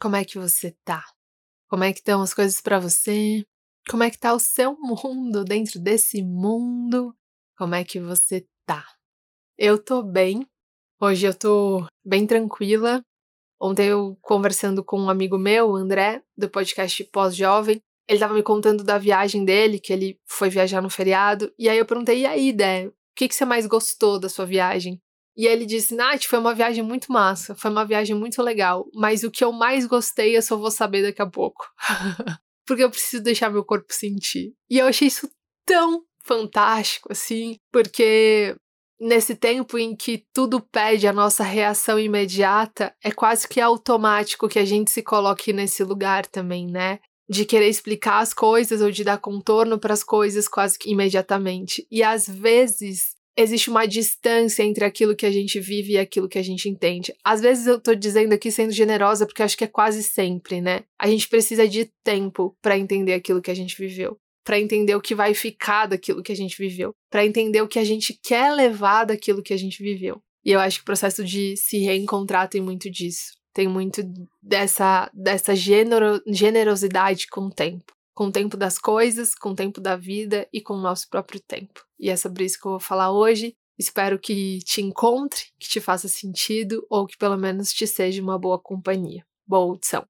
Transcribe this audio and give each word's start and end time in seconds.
Como 0.00 0.14
é 0.14 0.24
que 0.24 0.38
você 0.38 0.76
tá? 0.84 1.04
Como 1.68 1.82
é 1.82 1.92
que 1.92 1.98
estão 1.98 2.22
as 2.22 2.32
coisas 2.32 2.60
para 2.60 2.78
você? 2.78 3.44
Como 3.90 4.04
é 4.04 4.10
que 4.10 4.18
tá 4.18 4.32
o 4.32 4.38
seu 4.38 4.76
mundo 4.78 5.44
dentro 5.44 5.80
desse 5.80 6.22
mundo? 6.22 7.12
Como 7.56 7.74
é 7.74 7.82
que 7.82 7.98
você 7.98 8.46
tá? 8.64 8.86
Eu 9.58 9.82
tô 9.82 10.00
bem. 10.02 10.46
Hoje 11.00 11.26
eu 11.26 11.34
tô 11.34 11.84
bem 12.04 12.26
tranquila. 12.26 13.02
Ontem 13.60 13.88
eu 13.88 14.16
conversando 14.22 14.84
com 14.84 15.00
um 15.00 15.10
amigo 15.10 15.36
meu, 15.36 15.74
André, 15.74 16.22
do 16.36 16.48
podcast 16.48 17.02
Pós-Jovem, 17.04 17.82
ele 18.08 18.20
tava 18.20 18.34
me 18.34 18.42
contando 18.42 18.84
da 18.84 18.98
viagem 18.98 19.44
dele, 19.44 19.80
que 19.80 19.92
ele 19.92 20.20
foi 20.24 20.48
viajar 20.48 20.80
no 20.80 20.88
feriado, 20.88 21.52
e 21.58 21.68
aí 21.68 21.76
eu 21.76 21.84
perguntei: 21.84 22.20
"E 22.20 22.26
aí, 22.26 22.52
Dé, 22.52 22.86
o 22.86 22.92
que 23.16 23.26
que 23.26 23.34
você 23.34 23.44
mais 23.44 23.66
gostou 23.66 24.18
da 24.20 24.28
sua 24.28 24.46
viagem?" 24.46 25.00
E 25.38 25.46
ele 25.46 25.64
disse: 25.64 25.94
Nath, 25.94 26.24
foi 26.24 26.40
uma 26.40 26.52
viagem 26.52 26.82
muito 26.82 27.12
massa, 27.12 27.54
foi 27.54 27.70
uma 27.70 27.86
viagem 27.86 28.16
muito 28.16 28.42
legal, 28.42 28.90
mas 28.92 29.22
o 29.22 29.30
que 29.30 29.44
eu 29.44 29.52
mais 29.52 29.86
gostei 29.86 30.36
eu 30.36 30.42
só 30.42 30.56
vou 30.56 30.70
saber 30.70 31.02
daqui 31.02 31.22
a 31.22 31.30
pouco. 31.30 31.64
porque 32.66 32.82
eu 32.82 32.90
preciso 32.90 33.22
deixar 33.22 33.48
meu 33.48 33.64
corpo 33.64 33.94
sentir. 33.94 34.52
E 34.68 34.78
eu 34.78 34.88
achei 34.88 35.06
isso 35.06 35.30
tão 35.64 36.02
fantástico, 36.24 37.10
assim, 37.12 37.56
porque 37.72 38.54
nesse 39.00 39.36
tempo 39.36 39.78
em 39.78 39.94
que 39.94 40.24
tudo 40.34 40.60
pede 40.60 41.06
a 41.06 41.12
nossa 41.12 41.44
reação 41.44 41.98
imediata, 42.00 42.92
é 43.02 43.12
quase 43.12 43.46
que 43.46 43.60
automático 43.60 44.48
que 44.48 44.58
a 44.58 44.64
gente 44.64 44.90
se 44.90 45.02
coloque 45.02 45.52
nesse 45.52 45.84
lugar 45.84 46.26
também, 46.26 46.66
né? 46.66 46.98
De 47.30 47.44
querer 47.44 47.68
explicar 47.68 48.18
as 48.18 48.34
coisas 48.34 48.82
ou 48.82 48.90
de 48.90 49.04
dar 49.04 49.18
contorno 49.18 49.78
para 49.78 49.94
as 49.94 50.02
coisas 50.02 50.48
quase 50.48 50.78
que 50.78 50.90
imediatamente. 50.90 51.86
E 51.90 52.02
às 52.02 52.28
vezes 52.28 53.17
existe 53.38 53.70
uma 53.70 53.86
distância 53.86 54.64
entre 54.64 54.84
aquilo 54.84 55.14
que 55.14 55.24
a 55.24 55.30
gente 55.30 55.60
vive 55.60 55.92
e 55.92 55.98
aquilo 55.98 56.28
que 56.28 56.38
a 56.38 56.42
gente 56.42 56.68
entende. 56.68 57.14
Às 57.24 57.40
vezes 57.40 57.68
eu 57.68 57.80
tô 57.80 57.94
dizendo 57.94 58.32
aqui 58.32 58.50
sendo 58.50 58.72
generosa 58.72 59.24
porque 59.24 59.44
acho 59.44 59.56
que 59.56 59.62
é 59.62 59.68
quase 59.68 60.02
sempre, 60.02 60.60
né? 60.60 60.82
A 60.98 61.08
gente 61.08 61.28
precisa 61.28 61.68
de 61.68 61.88
tempo 62.02 62.56
para 62.60 62.76
entender 62.76 63.14
aquilo 63.14 63.40
que 63.40 63.50
a 63.50 63.54
gente 63.54 63.76
viveu, 63.78 64.18
para 64.44 64.58
entender 64.58 64.96
o 64.96 65.00
que 65.00 65.14
vai 65.14 65.34
ficar 65.34 65.86
daquilo 65.86 66.22
que 66.22 66.32
a 66.32 66.36
gente 66.36 66.58
viveu, 66.58 66.92
para 67.08 67.24
entender 67.24 67.62
o 67.62 67.68
que 67.68 67.78
a 67.78 67.84
gente 67.84 68.18
quer 68.20 68.52
levar 68.52 69.04
daquilo 69.04 69.42
que 69.42 69.54
a 69.54 69.58
gente 69.58 69.80
viveu. 69.82 70.20
E 70.44 70.50
eu 70.50 70.58
acho 70.58 70.78
que 70.78 70.82
o 70.82 70.86
processo 70.86 71.24
de 71.24 71.56
se 71.56 71.78
reencontrar 71.78 72.48
tem 72.48 72.60
muito 72.60 72.90
disso. 72.90 73.38
Tem 73.54 73.68
muito 73.68 74.02
dessa, 74.42 75.10
dessa 75.14 75.54
genero, 75.54 76.20
generosidade 76.26 77.28
com 77.28 77.42
o 77.42 77.50
tempo 77.50 77.92
com 78.18 78.26
o 78.26 78.32
tempo 78.32 78.56
das 78.56 78.80
coisas, 78.80 79.32
com 79.32 79.50
o 79.50 79.54
tempo 79.54 79.80
da 79.80 79.94
vida 79.94 80.44
e 80.52 80.60
com 80.60 80.74
o 80.74 80.80
nosso 80.80 81.08
próprio 81.08 81.38
tempo. 81.38 81.87
E 81.98 82.10
é 82.10 82.16
sobre 82.16 82.44
isso 82.44 82.58
que 82.60 82.66
eu 82.66 82.72
vou 82.72 82.80
falar 82.80 83.10
hoje. 83.10 83.56
Espero 83.76 84.18
que 84.18 84.58
te 84.60 84.80
encontre, 84.80 85.46
que 85.58 85.68
te 85.68 85.80
faça 85.80 86.08
sentido 86.08 86.84
ou 86.88 87.06
que 87.06 87.16
pelo 87.16 87.36
menos 87.36 87.72
te 87.72 87.86
seja 87.86 88.22
uma 88.22 88.38
boa 88.38 88.58
companhia. 88.58 89.24
Boa 89.46 89.64
audição! 89.64 90.04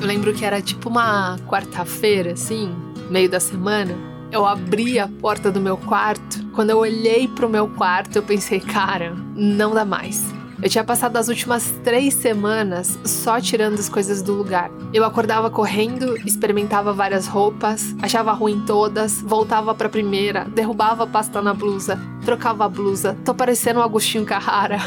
Eu 0.00 0.06
lembro 0.06 0.34
que 0.34 0.44
era 0.44 0.60
tipo 0.60 0.88
uma 0.88 1.38
quarta-feira, 1.46 2.32
assim, 2.32 2.74
meio 3.10 3.30
da 3.30 3.40
semana, 3.40 4.17
eu 4.30 4.46
abri 4.46 4.98
a 4.98 5.08
porta 5.08 5.50
do 5.50 5.60
meu 5.60 5.76
quarto. 5.76 6.44
Quando 6.52 6.70
eu 6.70 6.78
olhei 6.78 7.28
pro 7.28 7.48
meu 7.48 7.68
quarto, 7.68 8.16
eu 8.16 8.22
pensei, 8.22 8.60
cara, 8.60 9.16
não 9.34 9.74
dá 9.74 9.84
mais. 9.84 10.24
Eu 10.60 10.68
tinha 10.68 10.82
passado 10.82 11.16
as 11.16 11.28
últimas 11.28 11.70
três 11.84 12.14
semanas 12.14 12.98
só 13.04 13.40
tirando 13.40 13.78
as 13.78 13.88
coisas 13.88 14.20
do 14.20 14.32
lugar. 14.32 14.70
Eu 14.92 15.04
acordava 15.04 15.48
correndo, 15.48 16.16
experimentava 16.26 16.92
várias 16.92 17.28
roupas, 17.28 17.94
achava 18.02 18.32
ruim 18.32 18.64
todas, 18.66 19.22
voltava 19.22 19.72
pra 19.72 19.88
primeira, 19.88 20.44
derrubava 20.44 21.04
a 21.04 21.06
pasta 21.06 21.40
na 21.40 21.54
blusa, 21.54 22.00
trocava 22.24 22.64
a 22.64 22.68
blusa. 22.68 23.16
Tô 23.24 23.32
parecendo 23.32 23.78
o 23.78 23.82
Agostinho 23.82 24.24
Carrara. 24.24 24.78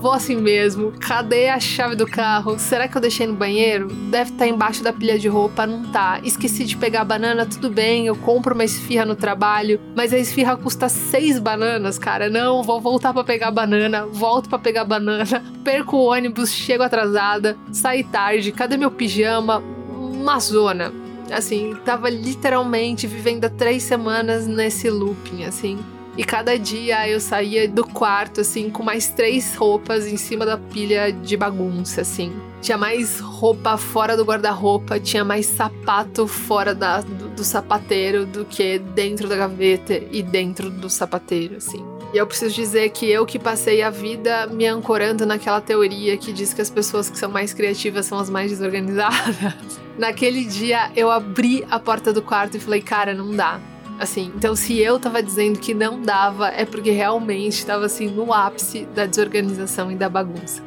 Vou 0.00 0.12
assim 0.12 0.34
mesmo. 0.34 0.92
Cadê 0.98 1.50
a 1.50 1.60
chave 1.60 1.94
do 1.94 2.06
carro? 2.06 2.58
Será 2.58 2.88
que 2.88 2.96
eu 2.96 3.02
deixei 3.02 3.26
no 3.26 3.34
banheiro? 3.34 3.86
Deve 4.10 4.30
estar 4.30 4.46
tá 4.46 4.48
embaixo 4.48 4.82
da 4.82 4.94
pilha 4.94 5.18
de 5.18 5.28
roupa, 5.28 5.66
não 5.66 5.92
tá. 5.92 6.20
Esqueci 6.24 6.64
de 6.64 6.74
pegar 6.74 7.02
a 7.02 7.04
banana, 7.04 7.44
tudo 7.44 7.68
bem, 7.68 8.06
eu 8.06 8.16
compro 8.16 8.54
uma 8.54 8.64
esfirra 8.64 9.04
no 9.04 9.14
trabalho, 9.14 9.78
mas 9.94 10.14
a 10.14 10.18
esfirra 10.18 10.56
custa 10.56 10.88
seis 10.88 11.38
bananas, 11.38 11.98
cara. 11.98 12.30
Não, 12.30 12.62
vou 12.62 12.80
voltar 12.80 13.12
para 13.12 13.22
pegar 13.22 13.48
a 13.48 13.50
banana, 13.50 14.06
volto 14.06 14.48
para 14.48 14.58
pegar 14.58 14.80
a 14.80 14.86
banana, 14.86 15.44
perco 15.62 15.98
o 15.98 16.06
ônibus, 16.06 16.50
chego 16.50 16.82
atrasada, 16.82 17.54
saí 17.70 18.02
tarde, 18.02 18.52
cadê 18.52 18.78
meu 18.78 18.90
pijama? 18.90 19.62
Uma 19.92 20.38
zona. 20.40 20.90
Assim, 21.30 21.76
tava 21.84 22.08
literalmente 22.08 23.06
vivendo 23.06 23.44
há 23.44 23.50
três 23.50 23.82
semanas 23.82 24.46
nesse 24.46 24.88
looping, 24.88 25.44
assim. 25.44 25.78
E 26.20 26.22
cada 26.22 26.58
dia 26.58 27.08
eu 27.08 27.18
saía 27.18 27.66
do 27.66 27.82
quarto, 27.82 28.42
assim, 28.42 28.68
com 28.68 28.82
mais 28.82 29.08
três 29.08 29.54
roupas 29.54 30.06
em 30.06 30.18
cima 30.18 30.44
da 30.44 30.58
pilha 30.58 31.10
de 31.10 31.34
bagunça, 31.34 32.02
assim. 32.02 32.30
Tinha 32.60 32.76
mais 32.76 33.18
roupa 33.20 33.78
fora 33.78 34.14
do 34.18 34.22
guarda-roupa, 34.22 35.00
tinha 35.00 35.24
mais 35.24 35.46
sapato 35.46 36.26
fora 36.26 36.74
da, 36.74 37.00
do, 37.00 37.30
do 37.30 37.42
sapateiro 37.42 38.26
do 38.26 38.44
que 38.44 38.78
dentro 38.78 39.30
da 39.30 39.34
gaveta 39.34 39.98
e 40.12 40.22
dentro 40.22 40.68
do 40.68 40.90
sapateiro, 40.90 41.56
assim. 41.56 41.82
E 42.12 42.18
eu 42.18 42.26
preciso 42.26 42.54
dizer 42.54 42.90
que 42.90 43.10
eu 43.10 43.24
que 43.24 43.38
passei 43.38 43.80
a 43.80 43.88
vida 43.88 44.46
me 44.46 44.66
ancorando 44.66 45.24
naquela 45.24 45.62
teoria 45.62 46.18
que 46.18 46.34
diz 46.34 46.52
que 46.52 46.60
as 46.60 46.68
pessoas 46.68 47.08
que 47.08 47.16
são 47.18 47.30
mais 47.30 47.54
criativas 47.54 48.04
são 48.04 48.18
as 48.18 48.28
mais 48.28 48.50
desorganizadas. 48.50 49.80
Naquele 49.96 50.44
dia 50.44 50.90
eu 50.94 51.10
abri 51.10 51.64
a 51.70 51.78
porta 51.78 52.12
do 52.12 52.20
quarto 52.20 52.56
e 52.56 52.60
falei, 52.60 52.82
cara, 52.82 53.14
não 53.14 53.34
dá. 53.34 53.58
Assim, 54.00 54.32
então 54.34 54.56
se 54.56 54.78
eu 54.78 54.98
tava 54.98 55.22
dizendo 55.22 55.58
que 55.58 55.74
não 55.74 56.00
dava, 56.00 56.48
é 56.48 56.64
porque 56.64 56.90
realmente 56.90 57.58
estava 57.58 57.84
assim 57.84 58.08
no 58.08 58.32
ápice 58.32 58.86
da 58.94 59.04
desorganização 59.04 59.92
e 59.92 59.94
da 59.94 60.08
bagunça. 60.08 60.62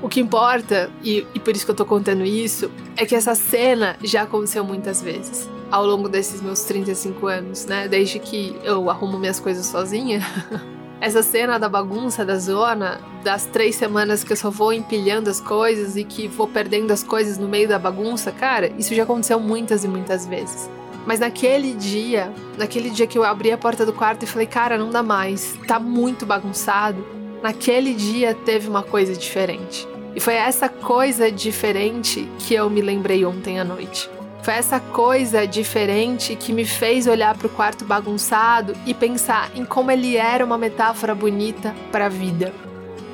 O 0.00 0.08
que 0.08 0.20
importa, 0.20 0.88
e, 1.02 1.26
e, 1.34 1.40
por 1.40 1.56
isso 1.56 1.64
que 1.64 1.70
eu 1.72 1.74
tô 1.74 1.84
contando 1.84 2.24
isso, 2.24 2.70
é 2.96 3.04
que 3.04 3.16
essa 3.16 3.34
cena 3.34 3.96
já 4.04 4.22
aconteceu 4.22 4.64
muitas 4.64 5.02
vezes 5.02 5.50
ao 5.68 5.84
longo 5.84 6.08
desses 6.08 6.40
meus 6.40 6.62
35 6.62 7.26
anos, 7.26 7.66
né? 7.66 7.88
Desde 7.88 8.20
que 8.20 8.56
eu 8.62 8.88
arrumo 8.88 9.18
minhas 9.18 9.40
coisas 9.40 9.66
sozinha. 9.66 10.20
essa 11.00 11.24
cena 11.24 11.58
da 11.58 11.68
bagunça 11.68 12.24
da 12.24 12.38
zona, 12.38 13.00
das 13.24 13.46
três 13.46 13.74
semanas 13.74 14.22
que 14.22 14.32
eu 14.32 14.36
só 14.36 14.50
vou 14.50 14.72
empilhando 14.72 15.28
as 15.28 15.40
coisas 15.40 15.96
e 15.96 16.04
que 16.04 16.28
vou 16.28 16.46
perdendo 16.46 16.92
as 16.92 17.02
coisas 17.02 17.36
no 17.36 17.48
meio 17.48 17.68
da 17.68 17.78
bagunça, 17.78 18.30
cara, 18.30 18.70
isso 18.78 18.94
já 18.94 19.02
aconteceu 19.02 19.40
muitas 19.40 19.82
e 19.82 19.88
muitas 19.88 20.26
vezes. 20.26 20.70
Mas 21.06 21.20
naquele 21.20 21.72
dia, 21.72 22.32
naquele 22.58 22.90
dia 22.90 23.06
que 23.06 23.16
eu 23.16 23.22
abri 23.22 23.52
a 23.52 23.56
porta 23.56 23.86
do 23.86 23.92
quarto 23.92 24.24
e 24.24 24.26
falei, 24.26 24.46
cara, 24.46 24.76
não 24.76 24.90
dá 24.90 25.02
mais, 25.02 25.56
tá 25.66 25.78
muito 25.78 26.26
bagunçado. 26.26 27.06
Naquele 27.42 27.94
dia 27.94 28.34
teve 28.34 28.68
uma 28.68 28.82
coisa 28.82 29.14
diferente. 29.14 29.86
E 30.16 30.20
foi 30.20 30.34
essa 30.34 30.68
coisa 30.68 31.30
diferente 31.30 32.28
que 32.40 32.54
eu 32.54 32.68
me 32.68 32.80
lembrei 32.80 33.24
ontem 33.24 33.60
à 33.60 33.64
noite. 33.64 34.10
Foi 34.42 34.54
essa 34.54 34.80
coisa 34.80 35.46
diferente 35.46 36.34
que 36.36 36.52
me 36.52 36.64
fez 36.64 37.06
olhar 37.06 37.36
para 37.36 37.46
o 37.46 37.50
quarto 37.50 37.84
bagunçado 37.84 38.74
e 38.86 38.94
pensar 38.94 39.50
em 39.54 39.64
como 39.64 39.90
ele 39.90 40.16
era 40.16 40.44
uma 40.44 40.56
metáfora 40.56 41.14
bonita 41.14 41.74
para 41.92 42.06
a 42.06 42.08
vida. 42.08 42.52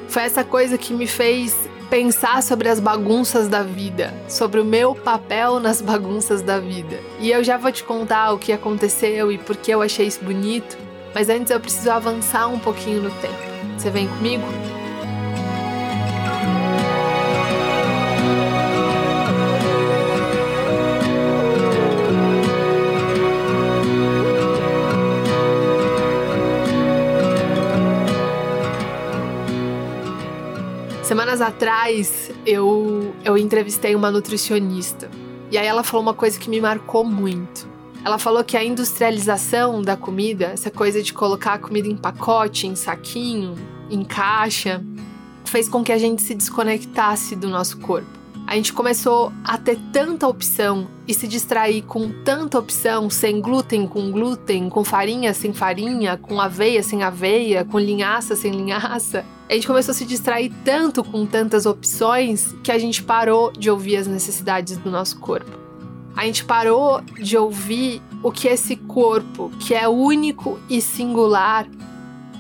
Foi 0.09 0.23
essa 0.23 0.45
coisa 0.45 0.77
que 0.77 0.93
me 0.93 1.07
fez 1.07 1.57
pensar 1.93 2.43
sobre 2.43 2.71
as 2.71 2.81
bagunças 2.81 3.49
da 3.49 3.63
vida, 3.63 4.15
sobre 4.27 4.59
o 4.59 4.65
meu 4.65 4.95
papel 4.95 5.61
nas 5.61 5.83
bagunças 5.83 6.41
da 6.41 6.59
vida. 6.59 6.99
E 7.21 7.31
eu 7.31 7.45
já 7.45 7.59
vou 7.59 7.71
te 7.71 7.85
contar 7.85 8.33
o 8.33 8.39
que 8.39 8.51
aconteceu 8.51 9.31
e 9.31 9.37
por 9.37 9.59
que 9.59 9.71
eu 9.71 9.83
achei 9.83 10.07
isso 10.07 10.25
bonito, 10.25 10.79
mas 11.15 11.29
antes 11.29 11.51
eu 11.51 11.61
preciso 11.61 11.91
avançar 11.91 12.47
um 12.49 12.59
pouquinho 12.59 13.03
no 13.03 13.11
tempo. 13.11 13.37
Você 13.77 13.91
vem 13.91 14.09
comigo? 14.09 14.62
Atrás 31.43 32.31
eu, 32.47 33.15
eu 33.25 33.37
entrevistei 33.37 33.95
uma 33.95 34.11
nutricionista 34.11 35.11
E 35.51 35.59
aí 35.59 35.67
ela 35.67 35.83
falou 35.83 36.03
uma 36.03 36.15
coisa 36.15 36.39
que 36.39 36.49
me 36.49 36.61
marcou 36.61 37.05
muito. 37.05 37.71
Ela 38.05 38.19
falou 38.19 38.43
que 38.43 38.57
a 38.57 38.65
industrialização 38.65 39.83
da 39.83 39.97
comida, 39.97 40.47
essa 40.47 40.71
coisa 40.71 41.03
de 41.03 41.13
colocar 41.13 41.55
a 41.55 41.59
comida 41.59 41.87
em 41.87 41.97
pacote, 41.97 42.67
em 42.67 42.75
saquinho, 42.75 43.55
em 43.91 44.05
caixa, 44.05 44.83
fez 45.45 45.69
com 45.69 45.85
que 45.85 45.93
a 45.93 45.99
gente 45.99 46.23
se 46.23 46.35
desconectasse 46.35 47.37
do 47.37 47.49
nosso 47.49 47.79
corpo 47.79 48.23
a 48.47 48.57
gente 48.57 48.73
começou 48.73 49.33
a 49.45 49.57
ter 49.57 49.79
tanta 49.93 50.29
opção 50.29 50.89
e 51.07 51.15
se 51.15 51.27
distrair 51.27 51.83
com 51.83 52.11
tanta 52.23 52.59
opção, 52.59 53.09
sem 53.09 53.41
glúten, 53.41 53.87
com 53.87 54.11
glúten, 54.11 54.69
com 54.69 54.85
farinha, 54.85 55.33
sem 55.33 55.53
farinha, 55.53 56.17
com 56.17 56.41
aveia, 56.41 56.83
sem 56.83 57.03
aveia, 57.03 57.65
com 57.65 57.79
linhaça, 57.79 58.37
sem 58.37 58.53
linhaça. 58.53 59.25
A 59.53 59.55
gente 59.55 59.67
começou 59.67 59.93
a 59.93 59.95
se 59.95 60.07
distrair 60.07 60.51
tanto 60.65 61.05
com 61.05 61.27
tantas 61.27 61.67
opções 61.67 62.57
que 62.65 62.73
a 62.73 62.79
gente 62.79 63.03
parou 63.03 63.53
de 63.53 63.69
ouvir 63.69 63.99
as 63.99 64.07
necessidades 64.07 64.79
do 64.79 64.91
nosso 64.91 65.19
corpo. 65.19 65.51
A 66.17 66.25
gente 66.25 66.43
parou 66.43 67.03
de 67.03 67.37
ouvir 67.37 68.01
o 68.23 68.33
que 68.33 68.49
esse 68.49 68.77
corpo, 68.77 69.53
que 69.61 69.75
é 69.75 69.87
único 69.87 70.59
e 70.71 70.81
singular, 70.81 71.69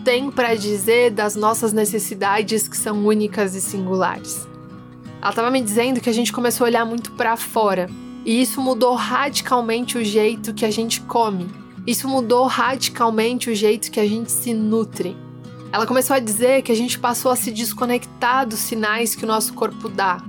tem 0.02 0.30
para 0.30 0.54
dizer 0.54 1.10
das 1.10 1.36
nossas 1.36 1.70
necessidades 1.70 2.66
que 2.66 2.78
são 2.78 3.04
únicas 3.04 3.54
e 3.54 3.60
singulares. 3.60 4.48
Ela 5.20 5.28
estava 5.28 5.50
me 5.50 5.60
dizendo 5.60 6.00
que 6.00 6.08
a 6.08 6.14
gente 6.14 6.32
começou 6.32 6.64
a 6.64 6.68
olhar 6.68 6.86
muito 6.86 7.12
para 7.12 7.36
fora. 7.36 7.90
E 8.24 8.40
isso 8.40 8.58
mudou 8.58 8.94
radicalmente 8.94 9.98
o 9.98 10.04
jeito 10.04 10.54
que 10.54 10.64
a 10.64 10.70
gente 10.70 11.02
come. 11.02 11.46
Isso 11.86 12.08
mudou 12.08 12.46
radicalmente 12.46 13.50
o 13.50 13.54
jeito 13.54 13.90
que 13.90 14.00
a 14.00 14.08
gente 14.08 14.32
se 14.32 14.54
nutre. 14.54 15.14
Ela 15.72 15.86
começou 15.86 16.14
a 16.14 16.20
dizer 16.20 16.62
que 16.62 16.70
a 16.70 16.76
gente 16.76 16.98
passou 16.98 17.32
a 17.32 17.36
se 17.36 17.50
desconectar 17.50 18.46
dos 18.46 18.58
sinais 18.58 19.14
que 19.14 19.24
o 19.24 19.26
nosso 19.26 19.54
corpo 19.54 19.88
dá. 19.88 20.22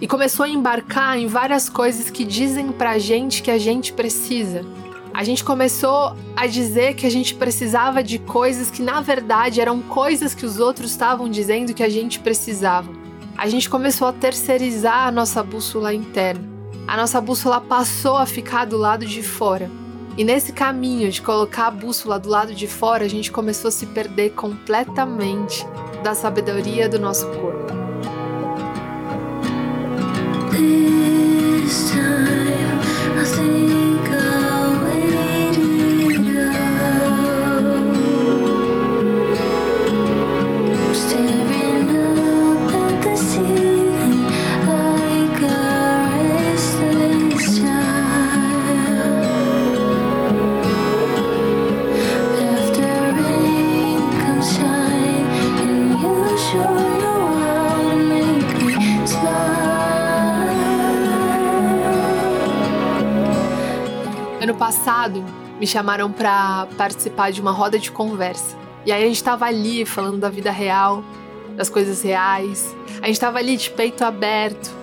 E 0.00 0.06
começou 0.06 0.44
a 0.44 0.48
embarcar 0.48 1.18
em 1.18 1.26
várias 1.26 1.68
coisas 1.68 2.08
que 2.10 2.24
dizem 2.24 2.70
pra 2.70 2.98
gente 2.98 3.42
que 3.42 3.50
a 3.50 3.58
gente 3.58 3.92
precisa. 3.92 4.64
A 5.12 5.24
gente 5.24 5.42
começou 5.44 6.16
a 6.36 6.46
dizer 6.46 6.94
que 6.94 7.06
a 7.06 7.10
gente 7.10 7.34
precisava 7.34 8.02
de 8.02 8.18
coisas 8.18 8.70
que 8.70 8.82
na 8.82 9.00
verdade 9.00 9.60
eram 9.60 9.82
coisas 9.82 10.34
que 10.34 10.46
os 10.46 10.58
outros 10.58 10.90
estavam 10.92 11.28
dizendo 11.28 11.74
que 11.74 11.82
a 11.82 11.88
gente 11.88 12.18
precisava 12.20 13.04
a 13.36 13.48
gente 13.48 13.68
começou 13.68 14.06
a 14.06 14.12
terceirizar 14.12 15.08
a 15.08 15.10
nossa 15.10 15.42
bússola 15.42 15.92
interna. 15.92 16.48
A 16.86 16.96
nossa 16.96 17.20
bússola 17.20 17.60
passou 17.60 18.16
a 18.16 18.26
ficar 18.26 18.64
do 18.64 18.76
lado 18.76 19.04
de 19.04 19.22
fora. 19.22 19.70
E 20.16 20.22
nesse 20.22 20.52
caminho 20.52 21.10
de 21.10 21.20
colocar 21.20 21.66
a 21.66 21.70
bússola 21.70 22.20
do 22.20 22.28
lado 22.28 22.54
de 22.54 22.68
fora, 22.68 23.04
a 23.04 23.08
gente 23.08 23.32
começou 23.32 23.68
a 23.68 23.72
se 23.72 23.86
perder 23.86 24.30
completamente 24.30 25.66
da 26.04 26.14
sabedoria 26.14 26.88
do 26.88 27.00
nosso 27.00 27.26
corpo. 27.32 27.74
This 30.52 31.90
time, 31.90 32.43
passado, 65.04 65.24
me 65.60 65.66
chamaram 65.66 66.10
para 66.10 66.66
participar 66.76 67.30
de 67.30 67.40
uma 67.40 67.52
roda 67.52 67.78
de 67.78 67.90
conversa. 67.90 68.56
E 68.86 68.92
aí 68.92 69.04
a 69.04 69.06
gente 69.06 69.22
tava 69.22 69.44
ali 69.46 69.84
falando 69.84 70.18
da 70.18 70.28
vida 70.28 70.50
real, 70.50 71.04
das 71.56 71.68
coisas 71.68 72.02
reais. 72.02 72.74
A 73.02 73.06
gente 73.06 73.20
tava 73.20 73.38
ali 73.38 73.56
de 73.56 73.70
peito 73.70 74.04
aberto, 74.04 74.74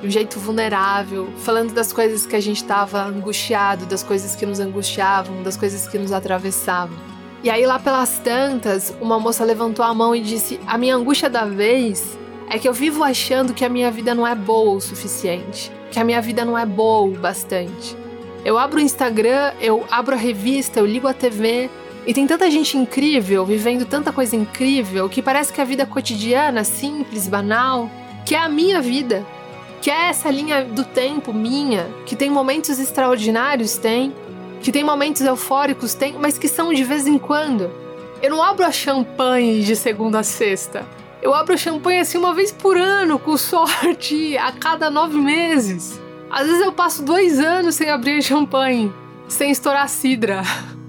de 0.00 0.08
um 0.08 0.10
jeito 0.10 0.38
vulnerável, 0.38 1.28
falando 1.38 1.72
das 1.72 1.92
coisas 1.92 2.26
que 2.26 2.36
a 2.36 2.40
gente 2.40 2.64
tava 2.64 3.04
angustiado, 3.04 3.86
das 3.86 4.02
coisas 4.02 4.34
que 4.34 4.46
nos 4.46 4.60
angustiavam, 4.60 5.42
das 5.42 5.56
coisas 5.56 5.86
que 5.86 5.98
nos 5.98 6.12
atravessavam. 6.12 6.96
E 7.42 7.50
aí 7.50 7.66
lá 7.66 7.78
pelas 7.78 8.18
tantas, 8.18 8.94
uma 9.00 9.20
moça 9.20 9.44
levantou 9.44 9.84
a 9.84 9.92
mão 9.92 10.14
e 10.14 10.20
disse: 10.20 10.58
"A 10.66 10.78
minha 10.78 10.96
angústia 10.96 11.28
da 11.28 11.44
vez 11.44 12.18
é 12.48 12.58
que 12.58 12.68
eu 12.68 12.72
vivo 12.72 13.04
achando 13.04 13.52
que 13.52 13.64
a 13.64 13.68
minha 13.68 13.90
vida 13.90 14.14
não 14.14 14.26
é 14.26 14.34
boa 14.34 14.76
o 14.76 14.80
suficiente, 14.80 15.70
que 15.90 16.00
a 16.00 16.04
minha 16.04 16.20
vida 16.22 16.44
não 16.44 16.58
é 16.58 16.64
boa 16.64 17.06
o 17.06 17.18
bastante. 17.18 18.03
Eu 18.44 18.58
abro 18.58 18.78
o 18.78 18.82
Instagram, 18.82 19.52
eu 19.58 19.86
abro 19.90 20.14
a 20.14 20.18
revista, 20.18 20.78
eu 20.78 20.84
ligo 20.84 21.08
a 21.08 21.14
TV 21.14 21.70
e 22.06 22.12
tem 22.12 22.26
tanta 22.26 22.50
gente 22.50 22.76
incrível, 22.76 23.46
vivendo 23.46 23.86
tanta 23.86 24.12
coisa 24.12 24.36
incrível, 24.36 25.08
que 25.08 25.22
parece 25.22 25.50
que 25.50 25.62
a 25.62 25.64
vida 25.64 25.86
cotidiana, 25.86 26.62
simples, 26.62 27.26
banal, 27.26 27.88
que 28.26 28.34
é 28.34 28.38
a 28.38 28.48
minha 28.48 28.82
vida, 28.82 29.24
que 29.80 29.90
é 29.90 30.08
essa 30.08 30.30
linha 30.30 30.62
do 30.62 30.84
tempo 30.84 31.32
minha, 31.32 31.88
que 32.04 32.14
tem 32.14 32.28
momentos 32.28 32.78
extraordinários, 32.78 33.78
tem, 33.78 34.14
que 34.60 34.70
tem 34.70 34.84
momentos 34.84 35.22
eufóricos, 35.22 35.94
tem, 35.94 36.12
mas 36.12 36.36
que 36.36 36.48
são 36.48 36.74
de 36.74 36.84
vez 36.84 37.06
em 37.06 37.16
quando. 37.16 37.70
Eu 38.22 38.30
não 38.30 38.42
abro 38.42 38.66
a 38.66 38.72
champanhe 38.72 39.62
de 39.62 39.74
segunda 39.74 40.18
a 40.18 40.22
sexta. 40.22 40.86
Eu 41.22 41.34
abro 41.34 41.56
champanhe 41.56 42.00
assim 42.00 42.18
uma 42.18 42.34
vez 42.34 42.52
por 42.52 42.76
ano, 42.76 43.18
com 43.18 43.36
sorte, 43.38 44.36
a 44.36 44.52
cada 44.52 44.90
nove 44.90 45.16
meses. 45.16 46.03
Às 46.34 46.48
vezes 46.48 46.62
eu 46.62 46.72
passo 46.72 47.04
dois 47.04 47.38
anos 47.38 47.76
sem 47.76 47.88
abrir 47.88 48.20
champanhe, 48.20 48.92
sem 49.28 49.52
estourar 49.52 49.88
cidra. 49.88 50.42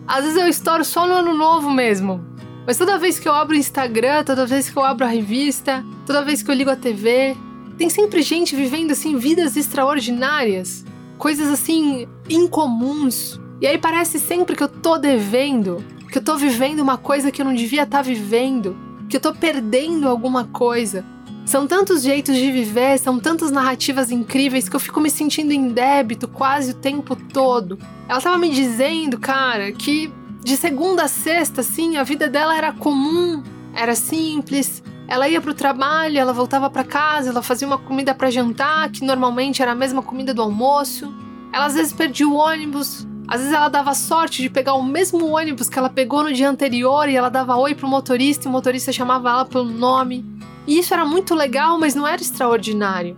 Às 0.07 0.23
vezes 0.23 0.41
eu 0.41 0.47
estouro 0.47 0.83
só 0.83 1.05
no 1.05 1.13
ano 1.13 1.35
novo 1.35 1.69
mesmo. 1.69 2.25
Mas 2.65 2.79
toda 2.79 2.97
vez 2.97 3.19
que 3.19 3.29
eu 3.29 3.31
abro 3.31 3.55
o 3.55 3.59
Instagram, 3.59 4.23
toda 4.23 4.47
vez 4.47 4.71
que 4.71 4.75
eu 4.75 4.83
abro 4.83 5.05
a 5.05 5.07
revista, 5.07 5.85
toda 6.03 6.23
vez 6.23 6.41
que 6.41 6.49
eu 6.49 6.55
ligo 6.55 6.71
a 6.71 6.75
TV, 6.75 7.37
tem 7.77 7.91
sempre 7.91 8.23
gente 8.23 8.55
vivendo 8.55 8.89
assim 8.89 9.17
vidas 9.17 9.55
extraordinárias, 9.55 10.83
coisas 11.15 11.47
assim 11.47 12.07
incomuns. 12.27 13.39
E 13.61 13.67
aí 13.67 13.77
parece 13.77 14.19
sempre 14.19 14.55
que 14.55 14.63
eu 14.63 14.67
tô 14.67 14.97
devendo, 14.97 15.77
que 16.11 16.17
eu 16.17 16.23
tô 16.23 16.37
vivendo 16.37 16.79
uma 16.79 16.97
coisa 16.97 17.29
que 17.29 17.39
eu 17.39 17.45
não 17.45 17.53
devia 17.53 17.83
estar 17.83 17.99
tá 17.99 18.01
vivendo, 18.01 18.75
que 19.07 19.15
eu 19.15 19.21
tô 19.21 19.31
perdendo 19.31 20.09
alguma 20.09 20.45
coisa. 20.45 21.05
São 21.45 21.67
tantos 21.67 22.01
jeitos 22.01 22.35
de 22.35 22.51
viver, 22.51 22.97
são 22.97 23.19
tantas 23.19 23.51
narrativas 23.51 24.09
incríveis 24.09 24.67
que 24.67 24.75
eu 24.75 24.79
fico 24.79 24.99
me 24.99 25.11
sentindo 25.11 25.51
em 25.51 25.69
débito 25.69 26.27
quase 26.27 26.71
o 26.71 26.73
tempo 26.73 27.15
todo. 27.15 27.77
Ela 28.09 28.19
tava 28.19 28.37
me 28.39 28.49
dizendo, 28.49 29.19
cara, 29.19 29.71
que 29.71 30.11
de 30.43 30.57
segunda 30.57 31.03
a 31.03 31.07
sexta, 31.07 31.61
assim, 31.61 31.97
a 31.97 32.03
vida 32.03 32.27
dela 32.27 32.57
era 32.57 32.73
comum, 32.73 33.43
era 33.75 33.93
simples. 33.93 34.83
Ela 35.07 35.29
ia 35.29 35.39
pro 35.39 35.53
trabalho, 35.53 36.17
ela 36.17 36.33
voltava 36.33 36.67
para 36.67 36.83
casa, 36.83 37.29
ela 37.29 37.43
fazia 37.43 37.67
uma 37.67 37.77
comida 37.77 38.15
para 38.15 38.31
jantar, 38.31 38.89
que 38.89 39.05
normalmente 39.05 39.61
era 39.61 39.73
a 39.73 39.75
mesma 39.75 40.01
comida 40.01 40.33
do 40.33 40.41
almoço. 40.41 41.13
Ela 41.53 41.65
às 41.67 41.75
vezes 41.75 41.93
perdia 41.93 42.27
o 42.27 42.33
ônibus, 42.33 43.07
às 43.27 43.39
vezes 43.39 43.55
ela 43.55 43.69
dava 43.69 43.93
sorte 43.93 44.41
de 44.41 44.49
pegar 44.49 44.73
o 44.73 44.83
mesmo 44.83 45.27
ônibus 45.27 45.69
que 45.69 45.77
ela 45.77 45.89
pegou 45.89 46.23
no 46.23 46.33
dia 46.33 46.49
anterior 46.49 47.07
e 47.07 47.15
ela 47.15 47.29
dava 47.29 47.55
oi 47.55 47.73
pro 47.73 47.87
motorista 47.87 48.47
e 48.47 48.49
o 48.49 48.51
motorista 48.51 48.91
chamava 48.91 49.29
ela 49.29 49.45
pelo 49.45 49.65
nome. 49.65 50.34
E 50.67 50.79
isso 50.79 50.93
era 50.93 51.05
muito 51.05 51.35
legal, 51.35 51.79
mas 51.79 51.93
não 51.93 52.07
era 52.07 52.21
extraordinário. 52.21 53.17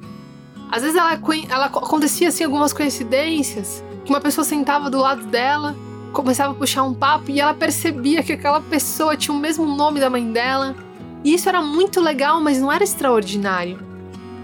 Às 0.70 0.82
vezes 0.82 0.98
ela, 0.98 1.20
ela 1.50 1.66
acontecia 1.66 2.28
assim 2.28 2.44
algumas 2.44 2.74
coincidências, 2.74 3.84
que 4.04 4.10
uma 4.10 4.20
pessoa 4.20 4.44
sentava 4.44 4.90
do 4.90 5.00
lado 5.00 5.26
dela, 5.28 5.76
começava 6.12 6.52
a 6.52 6.56
puxar 6.56 6.84
um 6.84 6.94
papo 6.94 7.32
e 7.32 7.40
ela 7.40 7.54
percebia 7.54 8.22
que 8.22 8.34
aquela 8.34 8.60
pessoa 8.60 9.16
tinha 9.16 9.36
o 9.36 9.40
mesmo 9.40 9.66
nome 9.66 10.00
da 10.00 10.10
mãe 10.10 10.30
dela. 10.32 10.76
E 11.24 11.34
isso 11.34 11.48
era 11.48 11.62
muito 11.62 12.02
legal, 12.02 12.42
mas 12.42 12.60
não 12.60 12.72
era 12.72 12.84
extraordinário. 12.84 13.80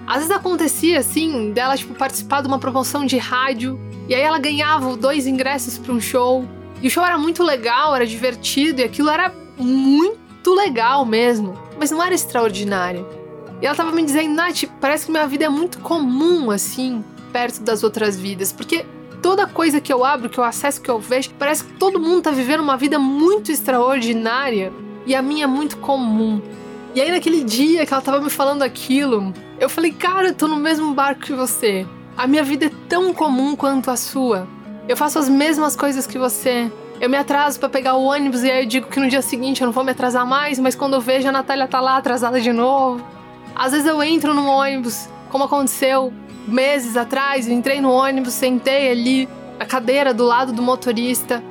Às 0.08 0.18
vezes 0.18 0.32
acontecia 0.32 1.00
assim, 1.00 1.52
dela 1.52 1.78
tipo 1.78 1.94
participar 1.94 2.42
de 2.42 2.48
uma 2.48 2.60
promoção 2.60 3.06
de 3.06 3.18
rádio, 3.18 3.80
e 4.08 4.16
aí 4.16 4.22
ela 4.22 4.40
ganhava 4.40 4.96
dois 4.96 5.28
ingressos 5.28 5.78
para 5.78 5.94
um 5.94 6.00
show. 6.00 6.46
E 6.82 6.88
o 6.88 6.90
show 6.90 7.04
era 7.04 7.18
muito 7.18 7.44
legal, 7.44 7.96
era 7.96 8.06
divertido 8.06 8.82
e 8.82 8.84
aquilo 8.84 9.10
era 9.10 9.34
muito 9.58 10.54
legal 10.54 11.06
mesmo 11.06 11.63
mas 11.84 11.92
não 11.92 12.02
era 12.02 12.16
extraordinária. 12.16 13.06
E 13.62 13.66
ela 13.66 13.76
tava 13.76 13.92
me 13.92 14.02
dizendo, 14.02 14.34
Nath, 14.34 14.64
parece 14.80 15.06
que 15.06 15.12
minha 15.12 15.28
vida 15.28 15.44
é 15.44 15.50
muito 15.50 15.80
comum, 15.80 16.50
assim, 16.50 17.04
perto 17.34 17.62
das 17.62 17.84
outras 17.84 18.18
vidas, 18.18 18.54
porque 18.54 18.86
toda 19.22 19.46
coisa 19.46 19.82
que 19.82 19.92
eu 19.92 20.06
abro, 20.06 20.30
que 20.30 20.38
eu 20.38 20.46
acesso, 20.46 20.82
que 20.82 20.90
eu 20.90 20.98
vejo, 20.98 21.32
parece 21.38 21.66
que 21.66 21.74
todo 21.74 22.00
mundo 22.00 22.22
tá 22.22 22.32
vivendo 22.32 22.62
uma 22.62 22.78
vida 22.78 22.98
muito 22.98 23.52
extraordinária 23.52 24.72
e 25.06 25.14
a 25.14 25.22
minha 25.22 25.44
é 25.44 25.48
muito 25.48 25.76
comum. 25.76 26.42
E 26.96 27.02
aí, 27.02 27.12
naquele 27.12 27.44
dia 27.44 27.86
que 27.86 27.94
ela 27.94 28.02
tava 28.02 28.22
me 28.22 28.30
falando 28.30 28.62
aquilo, 28.62 29.34
eu 29.60 29.68
falei, 29.68 29.92
cara, 29.92 30.30
eu 30.30 30.36
tô 30.36 30.48
no 30.48 30.56
mesmo 30.56 30.94
barco 30.94 31.24
que 31.24 31.34
você. 31.34 31.86
A 32.16 32.26
minha 32.26 32.46
vida 32.46 32.68
é 32.68 32.72
tão 32.88 33.14
comum 33.14 33.58
quanto 33.58 33.92
a 33.92 33.98
sua. 33.98 34.48
Eu 34.88 34.96
faço 34.96 35.20
as 35.20 35.28
mesmas 35.28 35.76
coisas 35.76 36.08
que 36.08 36.18
você. 36.18 36.72
Eu 37.04 37.10
me 37.10 37.18
atraso 37.18 37.60
para 37.60 37.68
pegar 37.68 37.96
o 37.96 38.06
ônibus 38.06 38.44
e 38.44 38.50
aí 38.50 38.64
eu 38.64 38.66
digo 38.66 38.88
que 38.88 38.98
no 38.98 39.10
dia 39.10 39.22
seguinte 39.22 39.60
eu 39.60 39.66
não 39.66 39.74
vou 39.74 39.84
me 39.84 39.92
atrasar 39.92 40.26
mais, 40.26 40.58
mas 40.58 40.74
quando 40.74 40.94
eu 40.94 41.02
vejo 41.02 41.28
a 41.28 41.34
Natália 41.34 41.68
tá 41.68 41.82
lá 41.82 41.98
atrasada 41.98 42.40
de 42.40 42.54
novo. 42.54 43.06
Às 43.54 43.74
vezes 43.74 43.86
eu 43.86 44.02
entro 44.02 44.34
no 44.34 44.48
ônibus, 44.48 45.10
como 45.30 45.44
aconteceu 45.44 46.14
meses 46.48 46.96
atrás, 46.96 47.46
eu 47.46 47.54
entrei 47.54 47.82
no 47.82 47.92
ônibus, 47.92 48.32
sentei 48.32 48.90
ali 48.90 49.28
na 49.60 49.66
cadeira 49.66 50.14
do 50.14 50.24
lado 50.24 50.54
do 50.54 50.62
motorista. 50.62 51.44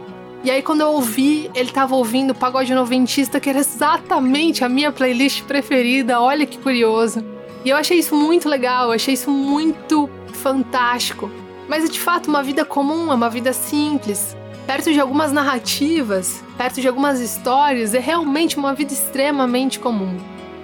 E 0.42 0.50
aí, 0.50 0.62
quando 0.62 0.80
eu 0.80 0.88
ouvi, 0.88 1.50
ele 1.54 1.70
tava 1.70 1.96
ouvindo 1.96 2.34
Pagode 2.34 2.74
Noventista, 2.74 3.38
que 3.38 3.50
era 3.50 3.58
exatamente 3.58 4.64
a 4.64 4.70
minha 4.70 4.90
playlist 4.90 5.42
preferida. 5.42 6.18
Olha 6.18 6.46
que 6.46 6.56
curioso. 6.56 7.22
E 7.62 7.68
eu 7.68 7.76
achei 7.76 7.98
isso 7.98 8.16
muito 8.16 8.48
legal, 8.48 8.86
eu 8.86 8.92
achei 8.92 9.12
isso 9.12 9.30
muito 9.30 10.08
fantástico. 10.32 11.30
Mas 11.68 11.84
é 11.84 11.88
de 11.88 12.00
fato 12.00 12.28
uma 12.28 12.42
vida 12.42 12.64
comum, 12.64 13.12
é 13.12 13.14
uma 13.14 13.28
vida 13.28 13.52
simples. 13.52 14.34
Perto 14.72 14.90
de 14.90 14.98
algumas 14.98 15.30
narrativas, 15.30 16.42
perto 16.56 16.80
de 16.80 16.88
algumas 16.88 17.20
histórias, 17.20 17.92
é 17.92 17.98
realmente 17.98 18.56
uma 18.56 18.72
vida 18.72 18.90
extremamente 18.90 19.78
comum. 19.78 20.16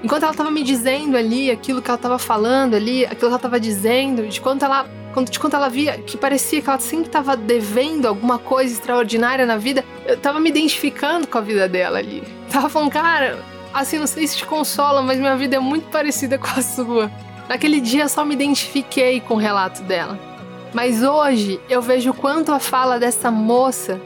Enquanto 0.03 0.23
ela 0.23 0.33
estava 0.33 0.51
me 0.51 0.63
dizendo 0.63 1.15
ali 1.15 1.51
aquilo 1.51 1.83
que 1.83 1.91
ela 1.91 1.99
estava 1.99 2.19
falando 2.19 2.73
ali, 2.73 3.05
aquilo 3.05 3.21
que 3.21 3.27
ela 3.27 3.37
estava 3.37 3.61
dizendo, 3.61 4.27
de 4.27 4.41
quanto 4.41 4.65
ela 4.65 4.89
de 5.31 5.39
quanto 5.39 5.57
ela 5.57 5.69
via 5.69 5.99
que 5.99 6.17
parecia 6.17 6.63
que 6.63 6.71
ela 6.71 6.79
sempre 6.79 7.09
estava 7.09 7.37
devendo 7.37 8.07
alguma 8.07 8.39
coisa 8.39 8.73
extraordinária 8.73 9.45
na 9.45 9.59
vida, 9.59 9.85
eu 10.07 10.15
estava 10.15 10.41
me 10.41 10.49
identificando 10.49 11.27
com 11.27 11.37
a 11.37 11.43
vida 11.43 11.69
dela 11.69 11.99
ali. 11.99 12.23
Tava 12.51 12.71
falando, 12.71 12.91
cara, 12.91 13.45
assim, 13.75 13.99
não 13.99 14.07
sei 14.07 14.27
se 14.27 14.39
te 14.39 14.47
consola, 14.47 15.03
mas 15.03 15.19
minha 15.19 15.37
vida 15.37 15.57
é 15.57 15.61
muito 15.61 15.87
parecida 15.91 16.39
com 16.39 16.49
a 16.49 16.63
sua. 16.63 17.11
Naquele 17.47 17.79
dia 17.79 18.05
eu 18.05 18.09
só 18.09 18.25
me 18.25 18.35
identifiquei 18.35 19.21
com 19.21 19.35
o 19.35 19.39
relato 19.39 19.83
dela. 19.83 20.28
Mas 20.73 21.03
hoje 21.03 21.61
eu 21.69 21.81
vejo 21.81 22.13
quanto 22.13 22.53
a 22.53 22.59
fala 22.59 22.99
dessa 22.99 23.31
moça 23.31 24.01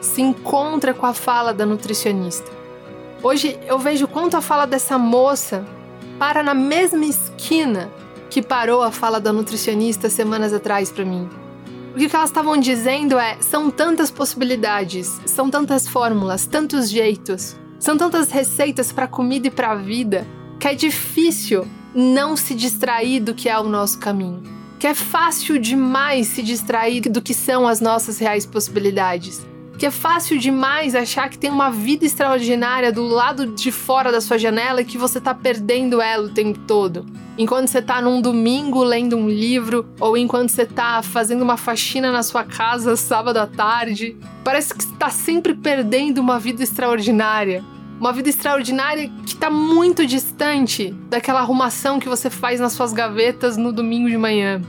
se 0.00 0.20
encontra 0.20 0.92
com 0.92 1.06
a 1.06 1.14
fala 1.14 1.52
da 1.54 1.64
nutricionista. 1.64 2.50
Hoje 3.22 3.58
eu 3.66 3.78
vejo 3.78 4.08
quanto 4.08 4.36
a 4.36 4.40
fala 4.40 4.66
dessa 4.66 4.98
moça 4.98 5.64
para 6.18 6.42
na 6.42 6.54
mesma 6.54 7.04
esquina 7.04 7.90
que 8.28 8.42
parou 8.42 8.82
a 8.82 8.90
fala 8.90 9.20
da 9.20 9.32
nutricionista 9.32 10.08
semanas 10.08 10.52
atrás 10.52 10.90
para 10.90 11.04
mim. 11.04 11.28
O 11.94 11.98
que 11.98 12.14
elas 12.14 12.30
estavam 12.30 12.56
dizendo 12.56 13.18
é: 13.18 13.36
são 13.40 13.70
tantas 13.70 14.10
possibilidades, 14.10 15.20
são 15.26 15.50
tantas 15.50 15.88
fórmulas, 15.88 16.46
tantos 16.46 16.88
jeitos, 16.88 17.56
são 17.78 17.96
tantas 17.96 18.30
receitas 18.30 18.92
para 18.92 19.08
comida 19.08 19.48
e 19.48 19.50
para 19.50 19.72
a 19.72 19.76
vida, 19.76 20.26
que 20.58 20.68
é 20.68 20.74
difícil 20.74 21.66
não 21.94 22.36
se 22.36 22.54
distrair 22.54 23.20
do 23.20 23.34
que 23.34 23.48
é 23.48 23.58
o 23.58 23.64
nosso 23.64 23.98
caminho. 23.98 24.59
Que 24.80 24.88
é 24.88 24.94
fácil 24.94 25.58
demais 25.58 26.26
se 26.26 26.42
distrair 26.42 27.02
do 27.02 27.22
que 27.22 27.34
são 27.34 27.68
as 27.68 27.80
nossas 27.80 28.18
reais 28.18 28.44
possibilidades 28.44 29.46
que 29.80 29.86
é 29.86 29.90
fácil 29.90 30.38
demais 30.38 30.94
achar 30.94 31.30
que 31.30 31.38
tem 31.38 31.50
uma 31.50 31.70
vida 31.70 32.04
extraordinária 32.04 32.92
do 32.92 33.06
lado 33.06 33.46
de 33.46 33.72
fora 33.72 34.12
da 34.12 34.20
sua 34.20 34.36
janela 34.36 34.82
e 34.82 34.84
que 34.84 34.98
você 34.98 35.18
tá 35.18 35.32
perdendo 35.32 36.02
ela 36.02 36.26
o 36.26 36.28
tempo 36.28 36.58
todo. 36.66 37.06
Enquanto 37.38 37.68
você 37.68 37.80
tá 37.80 38.02
num 38.02 38.20
domingo 38.20 38.84
lendo 38.84 39.16
um 39.16 39.26
livro 39.26 39.88
ou 39.98 40.18
enquanto 40.18 40.50
você 40.50 40.66
tá 40.66 41.00
fazendo 41.02 41.40
uma 41.40 41.56
faxina 41.56 42.12
na 42.12 42.22
sua 42.22 42.44
casa 42.44 42.94
sábado 42.94 43.38
à 43.38 43.46
tarde, 43.46 44.18
parece 44.44 44.74
que 44.74 44.84
está 44.84 45.08
sempre 45.08 45.54
perdendo 45.54 46.18
uma 46.18 46.38
vida 46.38 46.62
extraordinária. 46.62 47.64
Uma 48.00 48.14
vida 48.14 48.30
extraordinária 48.30 49.12
que 49.26 49.34
está 49.34 49.50
muito 49.50 50.06
distante 50.06 50.90
daquela 51.10 51.40
arrumação 51.40 52.00
que 52.00 52.08
você 52.08 52.30
faz 52.30 52.58
nas 52.58 52.72
suas 52.72 52.94
gavetas 52.94 53.58
no 53.58 53.70
domingo 53.70 54.08
de 54.08 54.16
manhã. 54.16 54.62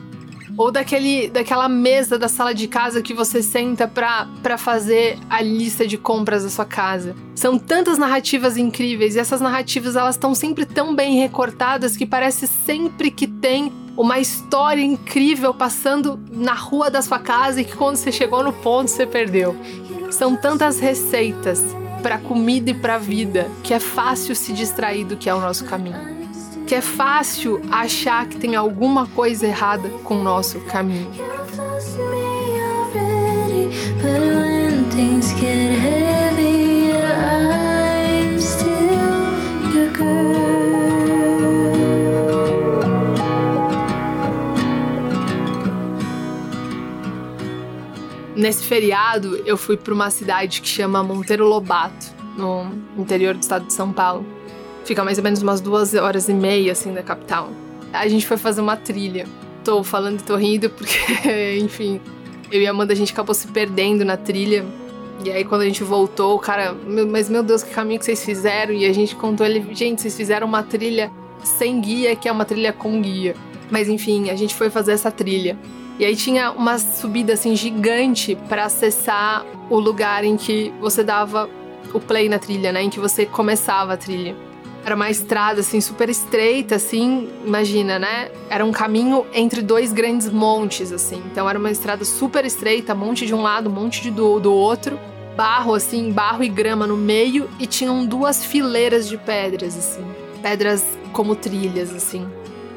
Ou 0.58 0.70
daquele, 0.70 1.30
daquela 1.30 1.70
mesa 1.70 2.20
da 2.20 2.28
sala 2.28 2.54
de 2.54 2.68
casa 2.68 3.02
que 3.02 3.14
você 3.14 3.42
senta 3.42 3.88
pra, 3.88 4.28
pra 4.44 4.58
fazer 4.58 5.18
a 5.30 5.42
lista 5.42 5.88
de 5.88 5.98
compras 5.98 6.44
da 6.44 6.50
sua 6.50 6.66
casa. 6.66 7.16
São 7.34 7.58
tantas 7.58 7.98
narrativas 7.98 8.58
incríveis 8.58 9.16
e 9.16 9.20
essas 9.20 9.40
narrativas 9.40 9.96
elas 9.96 10.16
estão 10.16 10.36
sempre 10.36 10.66
tão 10.66 10.94
bem 10.94 11.18
recortadas 11.18 11.96
que 11.96 12.06
parece 12.06 12.48
sempre 12.48 13.10
que 13.10 13.28
tem 13.28 13.72
uma 13.96 14.20
história 14.20 14.84
incrível 14.84 15.54
passando 15.54 16.20
na 16.30 16.54
rua 16.54 16.92
da 16.92 17.02
sua 17.02 17.18
casa 17.18 17.62
e 17.62 17.64
que 17.64 17.78
quando 17.78 17.96
você 17.96 18.12
chegou 18.12 18.44
no 18.44 18.52
ponto 18.52 18.90
você 18.90 19.08
perdeu. 19.08 19.56
São 20.12 20.36
tantas 20.36 20.82
receitas 20.82 21.64
para 22.02 22.18
comida 22.18 22.72
e 22.72 22.74
para 22.74 22.98
vida 22.98 23.50
que 23.64 23.74
é 23.74 23.80
fácil 23.80 24.36
se 24.36 24.54
distrair 24.54 25.06
do 25.06 25.16
que 25.16 25.30
é 25.30 25.34
o 25.34 25.40
nosso 25.40 25.66
caminho 25.66 26.22
que 26.72 26.76
é 26.76 26.80
fácil 26.82 27.62
achar 27.70 28.26
que 28.28 28.38
tem 28.38 28.56
alguma 28.56 29.06
coisa 29.08 29.46
errada 29.46 29.90
com 30.06 30.22
o 30.22 30.24
nosso 30.24 30.62
caminho. 30.62 31.12
Nesse 48.52 48.66
feriado, 48.66 49.42
eu 49.46 49.56
fui 49.56 49.78
para 49.78 49.94
uma 49.94 50.10
cidade 50.10 50.60
que 50.60 50.68
chama 50.68 51.02
Monteiro 51.02 51.48
Lobato, 51.48 52.08
no 52.36 52.70
interior 52.98 53.34
do 53.34 53.42
estado 53.42 53.66
de 53.66 53.72
São 53.72 53.94
Paulo. 53.94 54.26
Fica 54.84 55.06
mais 55.06 55.18
ou 55.18 55.24
menos 55.24 55.42
umas 55.42 55.62
duas 55.62 55.94
horas 55.94 56.28
e 56.28 56.34
meia, 56.34 56.74
assim, 56.74 56.94
da 56.94 57.02
capital. 57.02 57.50
A 57.94 58.06
gente 58.10 58.28
foi 58.28 58.36
fazer 58.36 58.60
uma 58.60 58.76
trilha. 58.76 59.26
Tô 59.64 59.86
falando 59.86 60.20
e 60.20 60.24
tô 60.24 60.36
rindo 60.36 60.70
porque, 60.70 61.00
enfim, 61.64 62.02
eu 62.52 62.62
e 62.62 62.68
a 62.68 62.72
Amanda 62.72 62.92
a 62.92 62.96
gente 62.96 63.14
acabou 63.14 63.34
se 63.34 63.48
perdendo 63.48 64.04
na 64.04 64.18
trilha. 64.18 64.66
E 65.24 65.32
aí 65.32 65.46
quando 65.46 65.62
a 65.62 65.66
gente 65.66 65.82
voltou, 65.82 66.36
o 66.36 66.40
cara, 66.40 66.76
mas 67.10 67.30
meu 67.30 67.44
Deus, 67.44 67.64
que 67.64 67.74
caminho 67.74 68.00
que 68.00 68.06
vocês 68.06 68.22
fizeram? 68.26 68.74
E 68.74 68.86
a 68.86 68.92
gente 68.92 69.16
contou 69.16 69.46
ele, 69.46 69.66
gente, 69.74 70.02
vocês 70.02 70.18
fizeram 70.18 70.46
uma 70.46 70.62
trilha 70.62 71.10
sem 71.42 71.80
guia, 71.80 72.18
que 72.18 72.28
é 72.28 72.32
uma 72.34 72.44
trilha 72.44 72.74
com 72.74 73.02
guia. 73.02 73.34
Mas 73.70 73.88
enfim, 73.88 74.30
a 74.30 74.36
gente 74.36 74.54
foi 74.54 74.70
fazer 74.70 74.92
essa 74.92 75.10
trilha. 75.10 75.58
E 76.00 76.06
aí 76.06 76.16
tinha 76.16 76.52
uma 76.52 76.80
subida 76.80 77.34
assim 77.34 77.56
gigante 77.56 78.36
para 78.50 78.66
acessar 78.66 79.46
o 79.70 79.80
lugar 79.80 80.24
em 80.24 80.38
que 80.38 80.74
você 80.80 81.04
dava 81.04 81.50
o 81.94 82.00
play 82.00 82.30
na 82.30 82.40
trilha, 82.40 82.72
né? 82.72 82.84
Em 82.84 82.90
que 82.90 83.00
você 83.00 83.26
começava 83.26 83.94
a 83.94 83.98
trilha. 83.98 84.36
Era 84.84 84.96
uma 84.96 85.12
estrada, 85.12 85.60
assim, 85.60 85.80
super 85.80 86.10
estreita, 86.10 86.76
assim, 86.76 87.30
imagina, 87.46 88.00
né? 88.00 88.32
Era 88.50 88.66
um 88.66 88.72
caminho 88.72 89.28
entre 89.32 89.62
dois 89.62 89.94
grandes 89.94 90.28
montes, 90.28 90.92
assim. 90.92 91.22
Então 91.32 91.48
era 91.48 91.60
uma 91.60 91.70
estrada 91.70 92.04
super 92.04 92.46
estreita, 92.46 92.96
monte 92.96 93.28
de 93.28 93.34
um 93.34 93.44
lado, 93.44 93.70
monte 93.70 94.02
de 94.02 94.10
do, 94.10 94.40
do 94.40 94.52
outro. 94.52 95.00
Barro, 95.38 95.76
assim, 95.76 96.12
barro 96.12 96.44
e 96.44 96.50
grama 96.50 96.88
no 96.88 96.98
meio. 96.98 97.48
E 97.60 97.68
tinham 97.68 98.06
duas 98.06 98.44
fileiras 98.44 99.08
de 99.08 99.18
pedras, 99.18 99.78
assim. 99.78 100.04
Pedras 100.42 100.84
como 101.14 101.36
trilhas, 101.36 101.94
assim. 101.94 102.28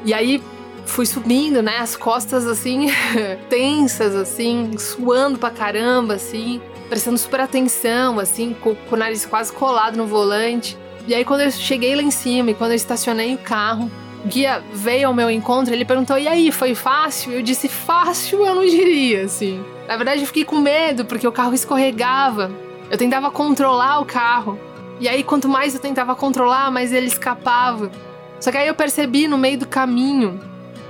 E 0.05 0.13
aí 0.13 0.39
fui 0.85 1.05
subindo, 1.05 1.61
né? 1.61 1.77
As 1.79 1.95
costas, 1.95 2.45
assim, 2.45 2.87
tensas, 3.49 4.15
assim, 4.15 4.77
suando 4.77 5.37
pra 5.37 5.49
caramba, 5.49 6.15
assim. 6.15 6.61
Prestando 6.89 7.17
super 7.17 7.39
atenção, 7.39 8.19
assim, 8.19 8.55
com, 8.61 8.75
com 8.75 8.95
o 8.95 8.97
nariz 8.97 9.25
quase 9.25 9.51
colado 9.51 9.97
no 9.97 10.05
volante. 10.05 10.77
E 11.07 11.13
aí, 11.13 11.25
quando 11.25 11.41
eu 11.41 11.51
cheguei 11.51 11.95
lá 11.95 12.01
em 12.01 12.11
cima 12.11 12.51
e 12.51 12.53
quando 12.53 12.71
eu 12.71 12.75
estacionei 12.75 13.33
o 13.35 13.37
carro, 13.37 13.91
o 14.23 14.27
guia 14.27 14.63
veio 14.73 15.07
ao 15.07 15.13
meu 15.13 15.29
encontro, 15.29 15.73
ele 15.73 15.85
perguntou: 15.85 16.17
"E 16.17 16.27
aí, 16.27 16.51
foi 16.51 16.73
fácil?" 16.73 17.31
Eu 17.31 17.41
disse: 17.41 17.67
"Fácil, 17.67 18.45
eu 18.45 18.55
não 18.55 18.65
diria, 18.65 19.25
assim". 19.25 19.63
Na 19.87 19.97
verdade, 19.97 20.21
eu 20.21 20.27
fiquei 20.27 20.43
com 20.43 20.57
medo 20.57 21.05
porque 21.05 21.27
o 21.27 21.31
carro 21.31 21.53
escorregava. 21.53 22.51
Eu 22.89 22.97
tentava 22.97 23.29
controlar 23.29 23.99
o 23.99 24.05
carro. 24.05 24.59
E 24.99 25.07
aí, 25.07 25.23
quanto 25.23 25.49
mais 25.49 25.73
eu 25.73 25.79
tentava 25.79 26.15
controlar, 26.15 26.71
mais 26.71 26.93
ele 26.93 27.07
escapava. 27.07 27.91
Só 28.39 28.51
que 28.51 28.57
aí 28.57 28.67
eu 28.67 28.75
percebi 28.75 29.27
no 29.27 29.37
meio 29.37 29.57
do 29.57 29.67
caminho 29.67 30.39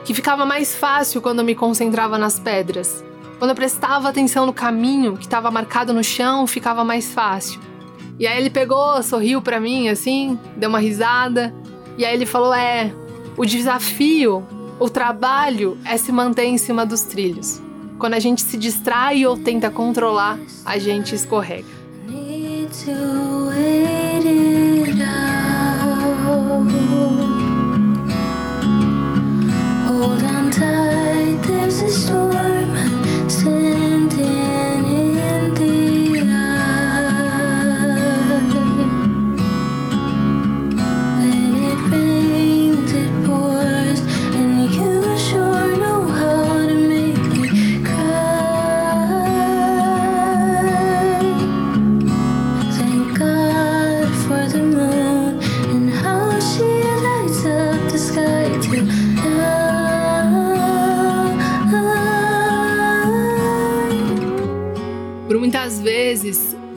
que 0.05 0.13
ficava 0.13 0.45
mais 0.45 0.75
fácil 0.75 1.19
quando 1.19 1.39
eu 1.39 1.45
me 1.45 1.55
concentrava 1.55 2.17
nas 2.17 2.39
pedras. 2.39 3.03
Quando 3.39 3.49
eu 3.49 3.55
prestava 3.55 4.07
atenção 4.07 4.45
no 4.45 4.53
caminho 4.53 5.17
que 5.17 5.25
estava 5.25 5.49
marcado 5.49 5.93
no 5.93 6.03
chão, 6.03 6.45
ficava 6.45 6.85
mais 6.85 7.11
fácil. 7.11 7.59
E 8.19 8.27
aí 8.27 8.37
ele 8.37 8.51
pegou, 8.51 9.01
sorriu 9.01 9.41
para 9.41 9.59
mim 9.59 9.89
assim, 9.89 10.39
deu 10.55 10.69
uma 10.69 10.79
risada. 10.79 11.53
E 11.97 12.05
aí 12.05 12.13
ele 12.13 12.25
falou: 12.25 12.53
"É, 12.53 12.93
o 13.35 13.45
desafio, 13.45 14.45
o 14.79 14.89
trabalho 14.89 15.77
é 15.83 15.97
se 15.97 16.11
manter 16.11 16.45
em 16.45 16.57
cima 16.57 16.85
dos 16.85 17.01
trilhos. 17.01 17.59
Quando 17.97 18.13
a 18.13 18.19
gente 18.19 18.41
se 18.41 18.57
distrai 18.57 19.25
ou 19.25 19.35
tenta 19.35 19.71
controlar, 19.71 20.37
a 20.63 20.77
gente 20.77 21.15
escorrega." 21.15 21.75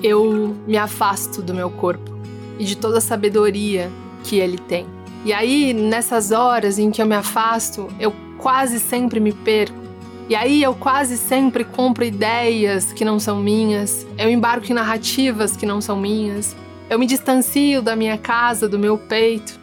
Eu 0.09 0.57
me 0.67 0.77
afasto 0.77 1.43
do 1.43 1.55
meu 1.55 1.71
corpo 1.71 2.11
e 2.59 2.65
de 2.65 2.77
toda 2.77 2.99
a 2.99 3.01
sabedoria 3.01 3.91
que 4.25 4.37
ele 4.37 4.59
tem. 4.59 4.87
E 5.25 5.33
aí, 5.33 5.73
nessas 5.73 6.31
horas 6.33 6.79
em 6.79 6.91
que 6.91 7.03
eu 7.03 7.07
me 7.07 7.15
afasto, 7.15 7.89
eu 8.01 8.13
quase 8.39 8.79
sempre 8.81 9.21
me 9.21 9.33
perco. 9.33 9.77
E 10.29 10.35
aí 10.35 10.63
eu 10.63 10.75
quase 10.75 11.17
sempre 11.17 11.65
compro 11.65 12.05
ideias 12.05 12.93
que 12.93 13.03
não 13.03 13.19
são 13.19 13.41
minhas, 13.41 14.07
eu 14.19 14.29
embarco 14.29 14.71
em 14.71 14.75
narrativas 14.75 15.57
que 15.57 15.65
não 15.65 15.81
são 15.81 15.97
minhas, 15.97 16.55
eu 16.91 16.99
me 16.99 17.07
distancio 17.07 17.81
da 17.81 17.97
minha 17.97 18.19
casa, 18.19 18.69
do 18.69 18.79
meu 18.79 18.99
peito. 18.99 19.59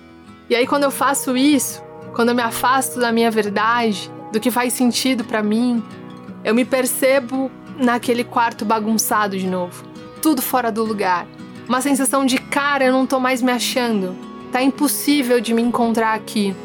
E 0.49 0.55
aí 0.55 0.65
quando 0.65 0.83
eu 0.83 0.89
faço 0.89 1.37
isso, 1.37 1.83
quando 2.15 2.29
eu 2.29 2.35
me 2.35 2.41
afasto 2.41 2.99
da 2.99 3.11
minha 3.11 3.29
verdade, 3.29 4.09
do 4.31 4.39
que 4.39 4.49
faz 4.49 4.73
sentido 4.73 5.23
para 5.23 5.43
mim, 5.43 5.83
eu 6.43 6.55
me 6.55 6.65
percebo 6.65 7.51
naquele 7.77 8.23
quarto 8.23 8.65
bagunçado 8.65 9.37
de 9.37 9.45
novo, 9.47 9.85
tudo 10.25 10.41
fora 10.41 10.71
do 10.71 10.83
lugar. 10.83 11.27
Uma 11.69 11.81
sensação 11.81 12.25
de 12.25 12.39
cara, 12.39 12.83
eu 12.83 12.91
não 12.91 13.05
tô 13.05 13.19
mais 13.19 13.43
me 13.43 13.51
achando. 13.51 14.15
Tá 14.51 14.59
impossível 14.59 15.39
de 15.39 15.53
me 15.53 15.61
encontrar 15.61 16.15
aqui. 16.15 16.55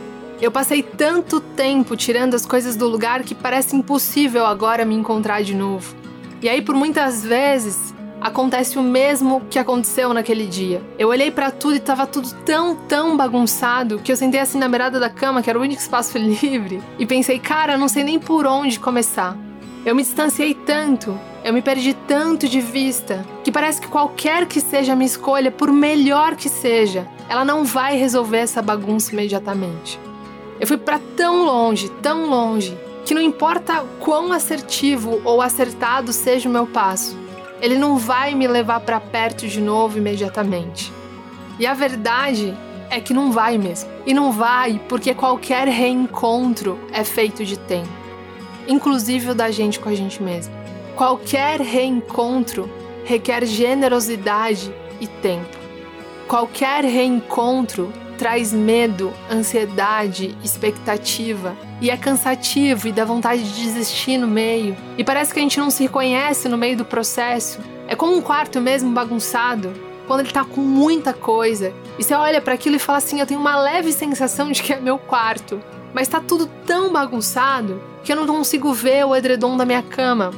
Eu 0.40 0.50
passei 0.50 0.82
tanto 0.82 1.40
tempo 1.42 1.94
tirando 1.94 2.32
as 2.32 2.46
coisas 2.46 2.74
do 2.74 2.88
lugar 2.88 3.22
que 3.22 3.34
parece 3.34 3.76
impossível 3.76 4.46
agora 4.46 4.86
me 4.86 4.94
encontrar 4.94 5.42
de 5.42 5.54
novo. 5.54 5.94
E 6.40 6.48
aí, 6.48 6.62
por 6.62 6.74
muitas 6.74 7.22
vezes, 7.22 7.94
acontece 8.18 8.78
o 8.78 8.82
mesmo 8.82 9.42
que 9.50 9.58
aconteceu 9.58 10.14
naquele 10.14 10.46
dia. 10.46 10.80
Eu 10.98 11.08
olhei 11.08 11.30
para 11.30 11.50
tudo 11.50 11.76
e 11.76 11.80
tava 11.80 12.06
tudo 12.06 12.32
tão, 12.46 12.74
tão 12.74 13.14
bagunçado 13.14 13.98
que 13.98 14.10
eu 14.10 14.16
sentei 14.16 14.40
assim 14.40 14.58
na 14.58 14.70
beirada 14.70 14.98
da 14.98 15.10
cama, 15.10 15.42
que 15.42 15.50
era 15.50 15.58
o 15.58 15.62
único 15.62 15.82
espaço 15.82 16.16
livre, 16.16 16.80
e 16.98 17.04
pensei, 17.04 17.38
cara, 17.38 17.76
não 17.76 17.88
sei 17.88 18.04
nem 18.04 18.18
por 18.18 18.46
onde 18.46 18.80
começar. 18.80 19.36
Eu 19.84 19.94
me 19.94 20.02
distanciei 20.02 20.54
tanto, 20.54 21.14
eu 21.42 21.52
me 21.52 21.62
perdi 21.62 21.94
tanto 21.94 22.49
de 22.49 22.61
vista, 22.61 23.25
que 23.42 23.50
parece 23.50 23.80
que 23.80 23.88
qualquer 23.88 24.47
que 24.47 24.61
seja 24.61 24.92
a 24.92 24.97
minha 24.97 25.06
escolha, 25.06 25.50
por 25.50 25.73
melhor 25.73 26.37
que 26.37 26.49
seja, 26.49 27.06
ela 27.28 27.44
não 27.44 27.64
vai 27.64 27.97
resolver 27.97 28.38
essa 28.38 28.61
bagunça 28.61 29.12
imediatamente. 29.12 29.99
Eu 30.59 30.66
fui 30.66 30.76
para 30.76 31.00
tão 31.16 31.44
longe, 31.44 31.88
tão 32.02 32.28
longe, 32.28 32.76
que 33.04 33.14
não 33.14 33.23
importa 33.23 33.85
quão 33.99 34.32
assertivo 34.32 35.20
ou 35.25 35.40
acertado 35.40 36.12
seja 36.12 36.49
o 36.49 36.52
meu 36.52 36.66
passo, 36.66 37.16
ele 37.62 37.78
não 37.78 37.97
vai 37.97 38.35
me 38.35 38.47
levar 38.47 38.80
para 38.80 39.00
perto 39.00 39.47
de 39.47 39.61
novo 39.61 39.99
imediatamente. 39.99 40.92
E 41.59 41.66
a 41.66 41.75
verdade 41.75 42.56
é 42.90 43.00
que 43.00 43.14
não 43.14 43.32
vai 43.32 43.59
mesmo. 43.59 43.90
E 44.06 44.14
não 44.14 44.32
vai 44.32 44.80
porque 44.88 45.14
qualquer 45.14 45.68
reencontro 45.68 46.78
é 46.92 47.04
feito 47.04 47.44
de 47.44 47.59
tempo 47.59 48.00
inclusive 48.70 49.30
o 49.30 49.35
da 49.35 49.50
gente 49.50 49.80
com 49.80 49.88
a 49.88 49.94
gente 49.94 50.23
mesmo. 50.23 50.54
Qualquer 50.97 51.61
reencontro 51.61 52.70
requer 53.04 53.44
generosidade 53.44 54.73
e 55.00 55.06
tempo. 55.06 55.59
Qualquer 56.28 56.85
reencontro 56.85 57.92
traz 58.18 58.52
medo, 58.52 59.12
ansiedade, 59.30 60.37
expectativa 60.44 61.56
e 61.80 61.88
é 61.88 61.97
cansativo 61.97 62.87
e 62.87 62.92
dá 62.92 63.04
vontade 63.04 63.42
de 63.42 63.62
desistir 63.62 64.18
no 64.18 64.28
meio. 64.28 64.76
E 64.99 65.02
parece 65.02 65.32
que 65.32 65.40
a 65.40 65.42
gente 65.42 65.59
não 65.59 65.70
se 65.70 65.82
reconhece 65.82 66.49
no 66.49 66.59
meio 66.59 66.76
do 66.76 66.85
processo. 66.85 67.59
É 67.88 67.97
como 67.97 68.14
um 68.14 68.20
quarto 68.20 68.61
mesmo 68.61 68.92
bagunçado, 68.92 69.73
quando 70.06 70.20
ele 70.20 70.32
tá 70.32 70.44
com 70.44 70.61
muita 70.61 71.14
coisa. 71.14 71.73
E 71.99 72.04
você 72.04 72.14
olha 72.14 72.42
para 72.42 72.54
aquilo 72.54 72.76
e 72.76 72.78
fala 72.78 72.99
assim: 72.99 73.20
"Eu 73.20 73.26
tenho 73.26 73.40
uma 73.40 73.56
leve 73.56 73.90
sensação 73.90 74.52
de 74.52 74.62
que 74.62 74.75
é 74.75 74.80
meu 74.80 74.99
quarto". 74.99 75.61
Mas 75.94 76.06
tá 76.06 76.20
tudo 76.20 76.47
tão 76.66 76.92
bagunçado 76.92 77.82
que 78.04 78.12
eu 78.12 78.16
não 78.16 78.26
consigo 78.26 78.73
ver 78.73 79.04
o 79.04 79.16
edredom 79.16 79.56
da 79.56 79.64
minha 79.64 79.82
cama. 79.82 80.30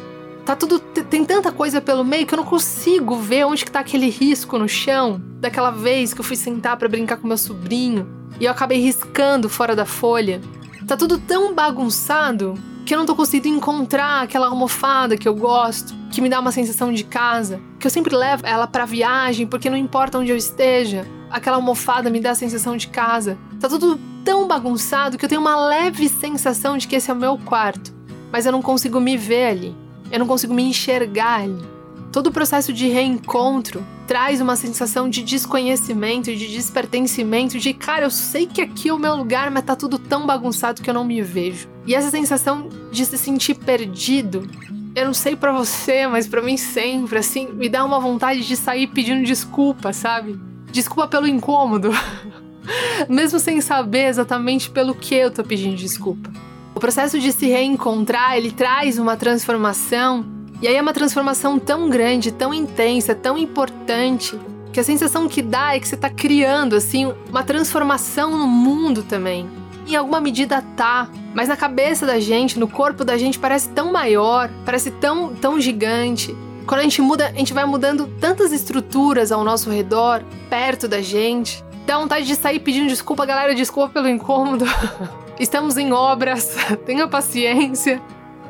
Tá 0.45 0.57
tudo. 0.57 0.79
Tem 0.81 1.25
tanta 1.25 1.53
coisa 1.53 1.81
pelo 1.81 2.05
meio 2.05 2.27
que 2.27 2.35
eu 2.35 2.39
não 2.39 2.45
consigo 2.45 3.17
ver 3.17 3.45
onde 3.45 3.65
que 3.65 3.71
tá 3.71 3.81
aquele 3.81 4.09
risco 4.09 4.59
no 4.59 4.69
chão. 4.69 5.21
Daquela 5.41 5.71
vez 5.71 6.13
que 6.13 6.21
eu 6.21 6.25
fui 6.25 6.37
sentar 6.37 6.77
para 6.77 6.89
brincar 6.89 7.17
com 7.17 7.27
meu 7.27 7.39
sobrinho 7.39 8.09
e 8.41 8.45
eu 8.45 8.51
acabei 8.51 8.81
riscando 8.81 9.49
fora 9.49 9.77
da 9.77 9.85
folha. 9.85 10.41
Tá 10.87 10.97
tudo 10.97 11.19
tão 11.19 11.55
bagunçado 11.55 12.55
que 12.85 12.93
eu 12.93 12.99
não 12.99 13.07
tô 13.07 13.15
conseguindo 13.15 13.57
encontrar 13.57 14.23
aquela 14.23 14.49
almofada 14.49 15.17
que 15.17 15.29
eu 15.29 15.35
gosto, 15.35 15.95
que 16.11 16.21
me 16.21 16.29
dá 16.29 16.41
uma 16.41 16.51
sensação 16.51 16.93
de 16.93 17.05
casa, 17.05 17.61
que 17.79 17.87
eu 17.87 17.91
sempre 17.91 18.15
levo 18.17 18.45
ela 18.45 18.67
para 18.67 18.85
viagem 18.85 19.47
porque 19.47 19.71
não 19.71 19.77
importa 19.77 20.19
onde 20.19 20.31
eu 20.31 20.37
esteja, 20.37 21.07
aquela 21.31 21.57
almofada 21.57 22.11
me 22.11 22.21
dá 22.21 22.33
a 22.33 22.35
sensação 22.35 22.77
de 22.77 22.89
casa. 22.89 23.39
Tá 23.61 23.69
tudo 23.69 23.99
tão 24.25 24.49
bagunçado 24.49 25.17
que 25.17 25.25
eu 25.25 25.29
tenho 25.29 25.41
uma 25.41 25.57
leve 25.69 26.09
sensação 26.09 26.77
de 26.77 26.89
que 26.89 26.97
esse 26.97 27.11
é 27.11 27.15
o 27.15 27.17
meu 27.17 27.39
quarto, 27.39 27.95
mas 28.33 28.45
eu 28.45 28.53
não 28.53 28.63
consigo 28.63 28.99
me 29.01 29.17
ver 29.17 29.47
ali. 29.47 29.82
Eu 30.13 30.19
não 30.19 30.27
consigo 30.27 30.53
me 30.53 30.63
enxergar 30.63 31.41
ali. 31.41 31.59
Todo 32.13 32.27
o 32.27 32.33
processo 32.33 32.71
de 32.71 32.87
reencontro 32.89 33.83
traz 34.07 34.43
uma 34.43 34.55
sensação 34.57 35.09
de 35.09 35.23
desconhecimento, 35.23 36.37
de 36.37 36.49
despertencimento, 36.49 37.59
de 37.59 37.73
cara, 37.73 38.05
eu 38.05 38.11
sei 38.11 38.47
que 38.47 38.61
aqui 38.61 38.91
é 38.91 38.93
o 38.93 38.99
meu 38.99 39.17
lugar, 39.17 39.51
mas 39.51 39.65
tá 39.65 39.75
tudo 39.75 39.99
tão 39.99 40.27
bagunçado 40.27 40.83
que 40.83 40.91
eu 40.91 40.93
não 40.93 41.03
me 41.05 41.23
vejo. 41.23 41.67
E 41.87 41.95
essa 41.95 42.11
sensação 42.11 42.69
de 42.91 43.07
se 43.07 43.17
sentir 43.17 43.55
perdido, 43.55 44.47
eu 44.95 45.07
não 45.07 45.15
sei 45.15 45.35
para 45.35 45.51
você, 45.51 46.07
mas 46.07 46.29
para 46.29 46.43
mim 46.43 46.59
sempre, 46.59 47.19
assim, 47.19 47.49
me 47.49 47.71
dá 47.71 47.83
uma 47.83 47.99
vontade 47.99 48.47
de 48.47 48.55
sair 48.55 48.89
pedindo 48.89 49.25
desculpa, 49.25 49.95
sabe? 49.95 50.39
Desculpa 50.71 51.09
pelo 51.09 51.27
incômodo. 51.27 51.91
Mesmo 53.09 53.39
sem 53.39 53.63
saber 53.63 54.09
exatamente 54.09 54.69
pelo 54.69 54.95
que 54.95 55.15
eu 55.15 55.31
tô 55.31 55.43
pedindo 55.43 55.77
desculpa. 55.77 56.31
O 56.75 56.81
processo 56.81 57.19
de 57.19 57.33
se 57.33 57.47
reencontrar, 57.47 58.37
ele 58.37 58.51
traz 58.51 58.99
uma 58.99 59.17
transformação, 59.17 60.25
e 60.61 60.67
aí 60.67 60.75
é 60.75 60.81
uma 60.81 60.93
transformação 60.93 61.59
tão 61.59 61.91
grande, 61.91 62.33
tão 62.33 62.53
intensa, 62.53 63.15
tão 63.15 63.37
importante, 63.37 64.39
que 64.73 64.81
a 64.81 64.85
sensação 64.85 65.29
que 65.29 65.43
dá 65.43 65.75
é 65.75 65.81
que 65.81 65.87
você 65.87 65.97
tá 65.97 66.09
criando 66.09 66.75
assim 66.75 67.13
uma 67.29 67.43
transformação 67.43 68.39
no 68.39 68.47
mundo 68.47 69.03
também. 69.03 69.49
Em 69.87 69.95
alguma 69.95 70.21
medida 70.21 70.63
tá, 70.77 71.09
mas 71.35 71.49
na 71.49 71.57
cabeça 71.57 72.07
da 72.07 72.19
gente, 72.19 72.59
no 72.59 72.67
corpo 72.67 73.05
da 73.05 73.19
gente 73.19 73.39
parece 73.39 73.69
tão 73.69 73.93
maior, 73.93 74.51
parece 74.65 74.91
tão 74.91 75.35
tão 75.35 75.61
gigante. 75.61 76.35
Quando 76.67 76.81
a 76.81 76.85
gente 76.85 77.03
muda, 77.03 77.27
a 77.27 77.33
gente 77.39 77.53
vai 77.53 77.67
mudando 77.67 78.07
tantas 78.21 78.53
estruturas 78.53 79.31
ao 79.31 79.45
nosso 79.45 79.69
redor, 79.69 80.23
perto 80.49 80.89
da 80.89 81.03
gente. 81.03 81.63
Dá 81.85 81.99
vontade 81.99 82.25
de 82.27 82.37
sair 82.37 82.61
pedindo 82.61 82.89
desculpa, 82.89 83.27
galera, 83.27 83.55
desculpa 83.55 83.93
pelo 83.93 84.09
incômodo. 84.09 84.65
Estamos 85.39 85.77
em 85.77 85.93
obras, 85.93 86.57
tenha 86.85 87.09
paciência. 87.09 88.01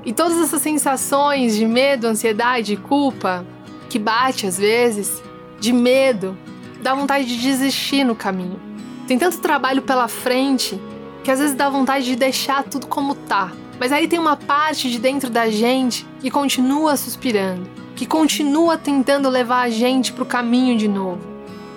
E 0.05 0.13
todas 0.13 0.39
essas 0.39 0.61
sensações 0.61 1.57
de 1.57 1.65
medo, 1.65 2.07
ansiedade, 2.07 2.77
culpa, 2.77 3.47
que 3.89 3.99
bate 3.99 4.47
às 4.47 4.59
vezes, 4.59 5.23
de 5.61 5.73
medo, 5.73 6.37
dá 6.83 6.95
vontade 6.95 7.25
de 7.25 7.41
desistir 7.41 8.05
no 8.05 8.17
caminho. 8.17 8.61
Tem 9.07 9.19
tanto 9.19 9.39
trabalho 9.39 9.83
pela 9.83 10.09
frente 10.09 10.81
que 11.23 11.31
às 11.31 11.39
vezes 11.39 11.55
dá 11.55 11.71
vontade 11.71 12.05
de 12.05 12.17
deixar 12.17 12.65
tudo 12.65 12.87
como 12.89 13.15
tá. 13.15 13.53
Mas 13.79 13.93
aí 13.93 14.09
tem 14.09 14.19
uma 14.19 14.37
parte 14.37 14.91
de 14.91 14.99
dentro 14.99 15.31
da 15.31 15.49
gente 15.51 16.07
que 16.21 16.31
continua 16.31 16.97
suspirando, 16.97 17.69
que 17.95 18.07
continua 18.07 18.77
tentando 18.77 19.29
levar 19.29 19.63
a 19.63 19.71
gente 19.71 20.13
pro 20.13 20.25
caminho 20.25 20.77
de 20.77 20.89
novo. 20.89 21.21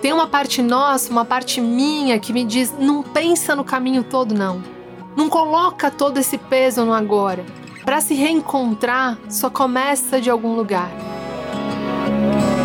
Tem 0.02 0.12
uma 0.14 0.28
parte 0.28 0.62
nossa, 0.62 1.12
uma 1.12 1.26
parte 1.26 1.62
minha 1.62 2.20
que 2.20 2.34
me 2.34 2.44
diz: 2.44 2.74
não 2.78 3.02
pensa 3.02 3.56
no 3.56 3.64
caminho 3.64 4.04
todo, 4.04 4.34
não. 4.34 4.75
Não 5.16 5.30
coloca 5.30 5.90
todo 5.90 6.20
esse 6.20 6.38
peso 6.38 6.86
no 6.86 6.94
agora. 6.94 7.46
Para 7.84 8.02
se 8.02 8.14
reencontrar, 8.14 9.18
só 9.30 9.50
começa 9.50 10.20
de 10.20 10.30
algum 10.30 10.56
lugar. 10.56 10.90
importa 12.16 12.56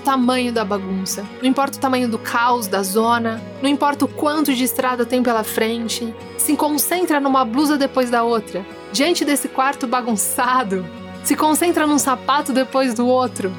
o 0.00 0.02
tamanho 0.02 0.50
da 0.50 0.64
bagunça, 0.64 1.26
não 1.42 1.48
importa 1.48 1.76
o 1.76 1.80
tamanho 1.80 2.08
do 2.08 2.18
caos 2.18 2.66
da 2.66 2.82
zona, 2.82 3.40
não 3.62 3.68
importa 3.68 4.06
o 4.06 4.08
quanto 4.08 4.54
de 4.54 4.64
estrada 4.64 5.04
tem 5.04 5.22
pela 5.22 5.44
frente, 5.44 6.12
se 6.38 6.56
concentra 6.56 7.20
numa 7.20 7.44
blusa 7.44 7.76
depois 7.76 8.10
da 8.10 8.22
outra. 8.22 8.64
Diante 8.92 9.24
desse 9.24 9.46
quarto 9.46 9.86
bagunçado, 9.86 10.86
se 11.22 11.36
concentra 11.36 11.86
num 11.86 11.98
sapato 11.98 12.52
depois 12.52 12.94
do 12.94 13.06
outro, 13.06 13.52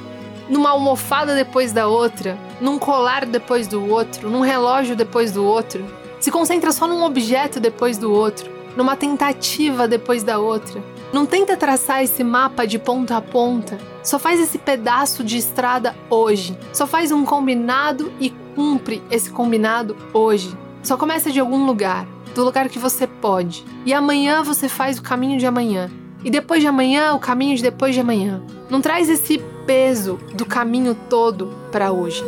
numa 0.49 0.71
almofada 0.71 1.35
depois 1.35 1.71
da 1.71 1.87
outra, 1.87 2.37
num 2.59 2.79
colar 2.79 3.25
depois 3.25 3.67
do 3.67 3.87
outro, 3.87 4.29
num 4.29 4.41
relógio 4.41 4.95
depois 4.95 5.31
do 5.31 5.45
outro. 5.45 5.85
Se 6.19 6.31
concentra 6.31 6.71
só 6.71 6.87
num 6.87 7.03
objeto 7.03 7.59
depois 7.59 7.97
do 7.97 8.11
outro, 8.11 8.51
numa 8.75 8.95
tentativa 8.95 9.87
depois 9.87 10.23
da 10.23 10.39
outra. 10.39 10.83
Não 11.13 11.25
tenta 11.25 11.57
traçar 11.57 12.01
esse 12.01 12.23
mapa 12.23 12.65
de 12.65 12.79
ponta 12.79 13.17
a 13.17 13.21
ponta. 13.21 13.77
Só 14.01 14.17
faz 14.17 14.39
esse 14.39 14.57
pedaço 14.57 15.23
de 15.23 15.37
estrada 15.37 15.93
hoje. 16.09 16.57
Só 16.71 16.87
faz 16.87 17.11
um 17.11 17.25
combinado 17.25 18.11
e 18.19 18.29
cumpre 18.55 19.03
esse 19.11 19.29
combinado 19.29 19.95
hoje. 20.13 20.55
Só 20.81 20.95
começa 20.95 21.29
de 21.29 21.39
algum 21.39 21.65
lugar, 21.65 22.07
do 22.33 22.43
lugar 22.43 22.69
que 22.69 22.79
você 22.79 23.05
pode. 23.05 23.65
E 23.85 23.93
amanhã 23.93 24.41
você 24.41 24.69
faz 24.69 24.97
o 24.97 25.03
caminho 25.03 25.37
de 25.37 25.45
amanhã. 25.45 25.91
E 26.23 26.29
depois 26.29 26.61
de 26.61 26.67
amanhã, 26.67 27.13
o 27.13 27.19
caminho 27.19 27.57
de 27.57 27.63
depois 27.63 27.93
de 27.93 27.99
amanhã. 27.99 28.41
Não 28.69 28.79
traz 28.79 29.09
esse 29.09 29.37
peso 29.65 30.17
do 30.33 30.45
caminho 30.45 30.95
todo 31.09 31.53
para 31.71 31.91
hoje. 31.91 32.23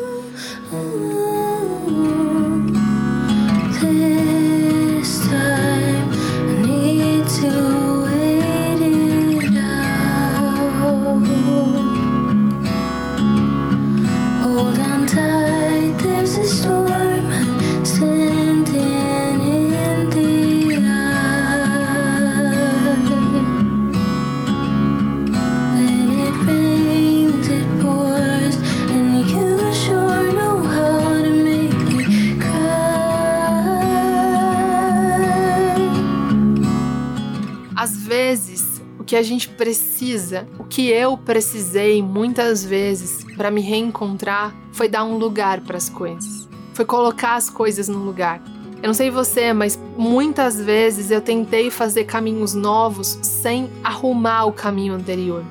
Que 39.13 39.17
a 39.17 39.21
gente 39.21 39.47
precisa, 39.47 40.47
o 40.58 40.63
que 40.63 40.89
eu 40.89 41.15
precisei 41.15 42.02
muitas 42.02 42.65
vezes 42.65 43.23
para 43.38 43.52
me 43.52 43.62
reencontrar, 43.62 44.52
foi 44.71 44.89
dar 44.89 45.04
um 45.04 45.19
lugar 45.19 45.62
para 45.62 45.78
as 45.78 45.88
coisas. 45.88 46.49
Foi 46.73 46.84
colocar 46.84 47.36
as 47.36 47.47
coisas 47.47 47.88
no 47.88 47.99
lugar. 47.99 48.41
Eu 48.82 48.88
não 48.88 48.93
sei 48.95 49.12
você, 49.12 49.54
mas 49.54 49.80
muitas 49.95 50.60
vezes 50.60 51.12
eu 51.12 51.21
tentei 51.21 51.69
fazer 51.69 52.06
caminhos 52.06 52.56
novos 52.56 53.19
sem 53.21 53.69
arrumar 53.84 54.45
o 54.45 54.52
caminho 54.52 54.95
anterior. 54.95 55.45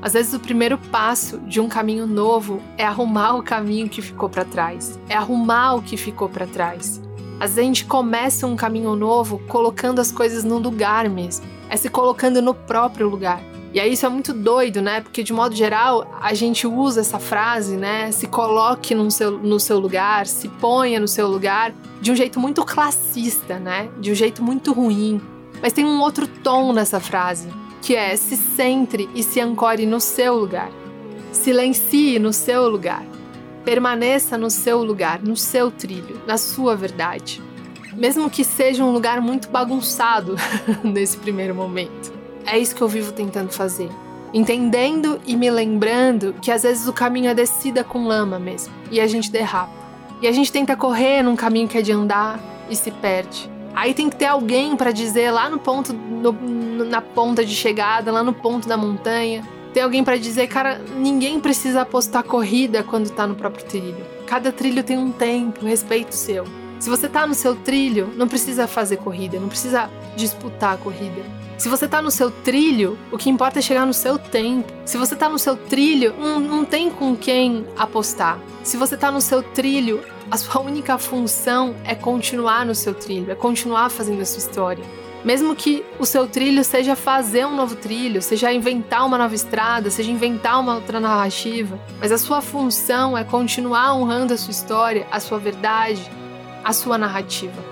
Às 0.00 0.12
vezes 0.12 0.32
o 0.32 0.38
primeiro 0.38 0.78
passo 0.78 1.38
de 1.40 1.58
um 1.60 1.68
caminho 1.68 2.06
novo 2.06 2.62
é 2.78 2.84
arrumar 2.84 3.34
o 3.34 3.42
caminho 3.42 3.88
que 3.88 4.00
ficou 4.00 4.28
para 4.28 4.44
trás, 4.44 4.96
é 5.08 5.16
arrumar 5.16 5.74
o 5.74 5.82
que 5.82 5.96
ficou 5.96 6.28
para 6.28 6.46
trás. 6.46 7.02
Às 7.40 7.56
vezes 7.56 7.58
a 7.58 7.62
gente 7.62 7.84
começa 7.84 8.46
um 8.46 8.54
caminho 8.54 8.94
novo 8.94 9.40
colocando 9.48 9.98
as 9.98 10.12
coisas 10.12 10.44
no 10.44 10.58
lugar 10.58 11.10
mesmo 11.10 11.55
é 11.68 11.76
se 11.76 11.88
colocando 11.88 12.40
no 12.40 12.54
próprio 12.54 13.08
lugar. 13.08 13.42
E 13.72 13.80
aí 13.80 13.92
isso 13.92 14.06
é 14.06 14.08
muito 14.08 14.32
doido, 14.32 14.80
né? 14.80 15.00
Porque 15.02 15.22
de 15.22 15.32
modo 15.32 15.54
geral 15.54 16.06
a 16.20 16.32
gente 16.32 16.66
usa 16.66 17.00
essa 17.00 17.18
frase, 17.18 17.76
né? 17.76 18.10
Se 18.10 18.26
coloque 18.26 18.94
no 18.94 19.10
seu, 19.10 19.32
no 19.32 19.60
seu 19.60 19.78
lugar, 19.78 20.26
se 20.26 20.48
ponha 20.48 20.98
no 20.98 21.06
seu 21.06 21.28
lugar, 21.28 21.74
de 22.00 22.10
um 22.10 22.16
jeito 22.16 22.40
muito 22.40 22.64
classista, 22.64 23.58
né? 23.58 23.90
De 24.00 24.10
um 24.12 24.14
jeito 24.14 24.42
muito 24.42 24.72
ruim. 24.72 25.20
Mas 25.60 25.72
tem 25.72 25.84
um 25.84 26.00
outro 26.00 26.26
tom 26.26 26.72
nessa 26.72 27.00
frase, 27.00 27.48
que 27.82 27.94
é 27.94 28.16
se 28.16 28.36
centre 28.36 29.10
e 29.14 29.22
se 29.22 29.40
ancore 29.40 29.84
no 29.84 30.00
seu 30.00 30.34
lugar. 30.36 30.70
Silencie 31.32 32.18
no 32.18 32.32
seu 32.32 32.68
lugar. 32.68 33.04
Permaneça 33.64 34.38
no 34.38 34.48
seu 34.48 34.82
lugar, 34.82 35.22
no 35.22 35.36
seu 35.36 35.70
trilho, 35.70 36.18
na 36.26 36.38
sua 36.38 36.74
verdade 36.76 37.42
mesmo 37.96 38.30
que 38.30 38.44
seja 38.44 38.84
um 38.84 38.92
lugar 38.92 39.20
muito 39.20 39.48
bagunçado 39.48 40.36
nesse 40.84 41.16
primeiro 41.16 41.54
momento. 41.54 42.12
É 42.44 42.58
isso 42.58 42.74
que 42.74 42.82
eu 42.82 42.88
vivo 42.88 43.12
tentando 43.12 43.50
fazer. 43.50 43.90
Entendendo 44.32 45.20
e 45.26 45.36
me 45.36 45.50
lembrando 45.50 46.34
que 46.40 46.50
às 46.50 46.62
vezes 46.62 46.86
o 46.86 46.92
caminho 46.92 47.30
é 47.30 47.34
descida 47.34 47.82
com 47.82 48.06
lama 48.06 48.38
mesmo, 48.38 48.72
e 48.90 49.00
a 49.00 49.06
gente 49.06 49.30
derrapa. 49.30 49.72
E 50.20 50.26
a 50.26 50.32
gente 50.32 50.52
tenta 50.52 50.76
correr 50.76 51.22
num 51.22 51.36
caminho 51.36 51.68
que 51.68 51.78
é 51.78 51.82
de 51.82 51.92
andar 51.92 52.38
e 52.68 52.76
se 52.76 52.90
perde. 52.90 53.50
Aí 53.74 53.92
tem 53.92 54.08
que 54.08 54.16
ter 54.16 54.26
alguém 54.26 54.76
para 54.76 54.90
dizer 54.90 55.30
lá 55.30 55.50
no 55.50 55.58
ponto, 55.58 55.92
no, 55.92 56.32
na 56.84 57.00
ponta 57.00 57.44
de 57.44 57.54
chegada, 57.54 58.10
lá 58.10 58.22
no 58.22 58.32
ponto 58.32 58.66
da 58.66 58.76
montanha. 58.76 59.46
Tem 59.74 59.82
alguém 59.82 60.02
para 60.02 60.16
dizer, 60.16 60.46
cara, 60.46 60.80
ninguém 60.96 61.38
precisa 61.38 61.82
apostar 61.82 62.24
corrida 62.24 62.82
quando 62.82 63.10
tá 63.10 63.26
no 63.26 63.34
próprio 63.34 63.66
trilho. 63.66 64.06
Cada 64.26 64.50
trilho 64.50 64.82
tem 64.82 64.96
um 64.96 65.12
tempo, 65.12 65.66
respeito 65.66 66.14
seu. 66.14 66.44
Se 66.78 66.90
você 66.90 67.08
tá 67.08 67.26
no 67.26 67.34
seu 67.34 67.54
trilho, 67.54 68.12
não 68.16 68.28
precisa 68.28 68.66
fazer 68.66 68.98
corrida, 68.98 69.40
não 69.40 69.48
precisa 69.48 69.90
disputar 70.14 70.74
a 70.74 70.76
corrida. 70.76 71.22
Se 71.58 71.70
você 71.70 71.88
tá 71.88 72.02
no 72.02 72.10
seu 72.10 72.30
trilho, 72.30 72.98
o 73.10 73.16
que 73.16 73.30
importa 73.30 73.60
é 73.60 73.62
chegar 73.62 73.86
no 73.86 73.94
seu 73.94 74.18
tempo. 74.18 74.70
Se 74.84 74.98
você 74.98 75.16
tá 75.16 75.26
no 75.28 75.38
seu 75.38 75.56
trilho, 75.56 76.14
não, 76.18 76.38
não 76.38 76.64
tem 76.66 76.90
com 76.90 77.16
quem 77.16 77.66
apostar. 77.78 78.38
Se 78.62 78.76
você 78.76 78.94
tá 78.94 79.10
no 79.10 79.22
seu 79.22 79.42
trilho, 79.42 80.02
a 80.30 80.36
sua 80.36 80.60
única 80.62 80.98
função 80.98 81.74
é 81.84 81.94
continuar 81.94 82.66
no 82.66 82.74
seu 82.74 82.92
trilho, 82.92 83.32
é 83.32 83.34
continuar 83.34 83.88
fazendo 83.88 84.20
a 84.20 84.26
sua 84.26 84.38
história. 84.38 84.84
Mesmo 85.24 85.56
que 85.56 85.82
o 85.98 86.04
seu 86.04 86.28
trilho 86.28 86.62
seja 86.62 86.94
fazer 86.94 87.46
um 87.46 87.56
novo 87.56 87.74
trilho, 87.74 88.20
seja 88.20 88.52
inventar 88.52 89.04
uma 89.04 89.18
nova 89.18 89.34
estrada, 89.34 89.90
seja 89.90 90.10
inventar 90.10 90.60
uma 90.60 90.74
outra 90.74 91.00
narrativa, 91.00 91.80
mas 91.98 92.12
a 92.12 92.18
sua 92.18 92.40
função 92.40 93.16
é 93.16 93.24
continuar 93.24 93.94
honrando 93.94 94.34
a 94.34 94.36
sua 94.36 94.52
história, 94.52 95.06
a 95.10 95.18
sua 95.18 95.38
verdade, 95.38 96.08
a 96.66 96.72
sua 96.72 96.98
narrativa. 96.98 97.64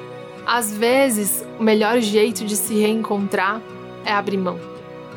Às 0.46 0.72
vezes, 0.72 1.44
o 1.58 1.62
melhor 1.64 1.98
jeito 1.98 2.44
de 2.44 2.54
se 2.54 2.74
reencontrar 2.74 3.60
é 4.04 4.12
abrir 4.12 4.36
mão. 4.36 4.56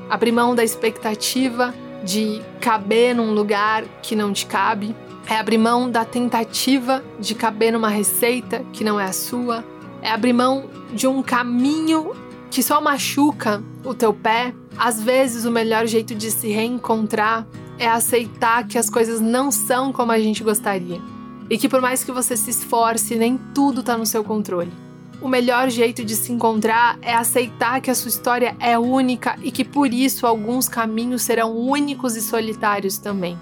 Abrir 0.10 0.32
mão 0.32 0.56
da 0.56 0.64
expectativa 0.64 1.72
de 2.04 2.42
caber 2.60 3.14
num 3.14 3.36
lugar 3.36 3.84
que 4.02 4.16
não 4.16 4.34
te 4.34 4.48
cabe, 4.48 4.96
é 5.30 5.36
abrir 5.36 5.60
mão 5.60 5.92
da 5.92 6.04
tentativa 6.04 7.04
de 7.20 7.36
caber 7.36 7.72
numa 7.72 7.90
receita 7.90 8.66
que 8.74 8.84
não 8.84 9.00
é 9.00 9.06
a 9.06 9.14
sua, 9.14 9.64
é 10.02 10.10
abrir 10.10 10.34
mão 10.34 10.72
de 10.92 11.06
um 11.06 11.22
caminho 11.22 12.14
que 12.50 12.64
só 12.64 12.82
machuca 12.82 13.62
o 13.86 13.94
teu 13.94 14.12
pé. 14.12 14.56
Às 14.76 15.04
vezes, 15.04 15.46
o 15.46 15.52
melhor 15.52 15.86
jeito 15.86 16.16
de 16.16 16.32
se 16.32 16.48
reencontrar 16.48 17.46
é 17.78 17.88
aceitar 17.88 18.68
que 18.68 18.80
as 18.80 18.90
coisas 18.90 19.22
não 19.22 19.52
são 19.52 19.94
como 19.94 20.12
a 20.12 20.18
gente 20.18 20.44
gostaria 20.44 21.00
e 21.50 21.58
que 21.58 21.70
por 21.70 21.82
mais 21.82 22.04
que 22.04 22.12
você 22.12 22.36
se 22.36 22.50
esforce, 22.50 23.16
nem 23.16 23.38
tudo 23.54 23.82
está 23.82 23.98
no 23.98 24.06
seu 24.06 24.24
controle. 24.24 24.72
O 25.20 25.28
melhor 25.28 25.70
jeito 25.70 26.06
de 26.06 26.16
se 26.16 26.32
encontrar 26.32 26.98
é 27.02 27.14
aceitar 27.14 27.82
que 27.82 27.90
a 27.90 27.96
sua 27.96 28.10
história 28.10 28.56
é 28.60 28.78
única 28.78 29.36
e 29.42 29.50
que 29.50 29.66
por 29.66 29.92
isso 29.92 30.28
alguns 30.28 30.70
caminhos 30.70 31.24
serão 31.24 31.58
únicos 31.58 32.16
e 32.16 32.22
solitários 32.22 32.98
também. 33.00 33.38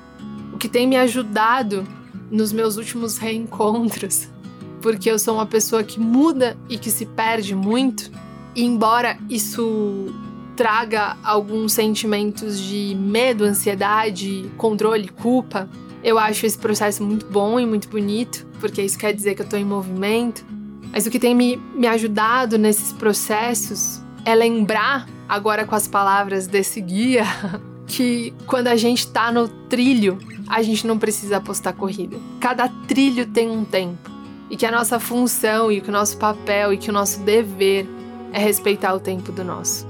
O 0.53 0.57
que 0.57 0.69
tem 0.69 0.87
me 0.87 0.95
ajudado 0.95 1.85
nos 2.31 2.53
meus 2.53 2.77
últimos 2.77 3.17
reencontros, 3.17 4.29
porque 4.81 5.11
eu 5.11 5.19
sou 5.19 5.35
uma 5.35 5.45
pessoa 5.45 5.83
que 5.83 5.99
muda 5.99 6.57
e 6.69 6.77
que 6.77 6.89
se 6.89 7.05
perde 7.05 7.53
muito, 7.53 8.09
e 8.55 8.63
embora 8.63 9.17
isso 9.29 10.13
traga 10.55 11.17
alguns 11.21 11.73
sentimentos 11.73 12.57
de 12.57 12.95
medo, 12.97 13.43
ansiedade, 13.43 14.49
controle, 14.55 15.09
culpa, 15.09 15.69
eu 16.05 16.19
acho 16.19 16.45
esse 16.45 16.55
processo 16.55 17.03
muito 17.03 17.25
bom 17.25 17.59
e 17.59 17.65
muito 17.65 17.89
bonito, 17.89 18.45
porque 18.59 18.79
isso 18.79 18.95
quer 18.95 19.11
dizer 19.11 19.33
que 19.33 19.41
eu 19.41 19.43
estou 19.43 19.57
em 19.57 19.65
movimento. 19.65 20.45
Mas 20.91 21.07
o 21.07 21.09
que 21.09 21.17
tem 21.17 21.33
me, 21.33 21.57
me 21.73 21.87
ajudado 21.87 22.59
nesses 22.59 22.93
processos 22.93 24.03
é 24.23 24.35
lembrar, 24.35 25.07
agora 25.27 25.65
com 25.65 25.73
as 25.73 25.87
palavras 25.87 26.45
desse 26.45 26.79
guia, 26.79 27.23
que 27.87 28.35
quando 28.45 28.67
a 28.67 28.75
gente 28.75 28.99
está 28.99 29.31
no 29.31 29.47
trilho, 29.47 30.19
a 30.47 30.61
gente 30.61 30.85
não 30.85 30.99
precisa 30.99 31.37
apostar 31.37 31.73
corrida. 31.73 32.17
Cada 32.39 32.69
trilho 32.87 33.25
tem 33.25 33.49
um 33.49 33.65
tempo. 33.65 34.11
E 34.51 34.55
que 34.55 34.65
a 34.67 34.71
nossa 34.71 34.99
função 34.99 35.71
e 35.71 35.81
que 35.81 35.89
o 35.89 35.91
nosso 35.91 36.17
papel 36.17 36.71
e 36.71 36.77
que 36.77 36.91
o 36.91 36.93
nosso 36.93 37.21
dever 37.21 37.89
é 38.31 38.37
respeitar 38.37 38.93
o 38.93 38.99
tempo 38.99 39.31
do 39.31 39.43
nosso. 39.43 39.87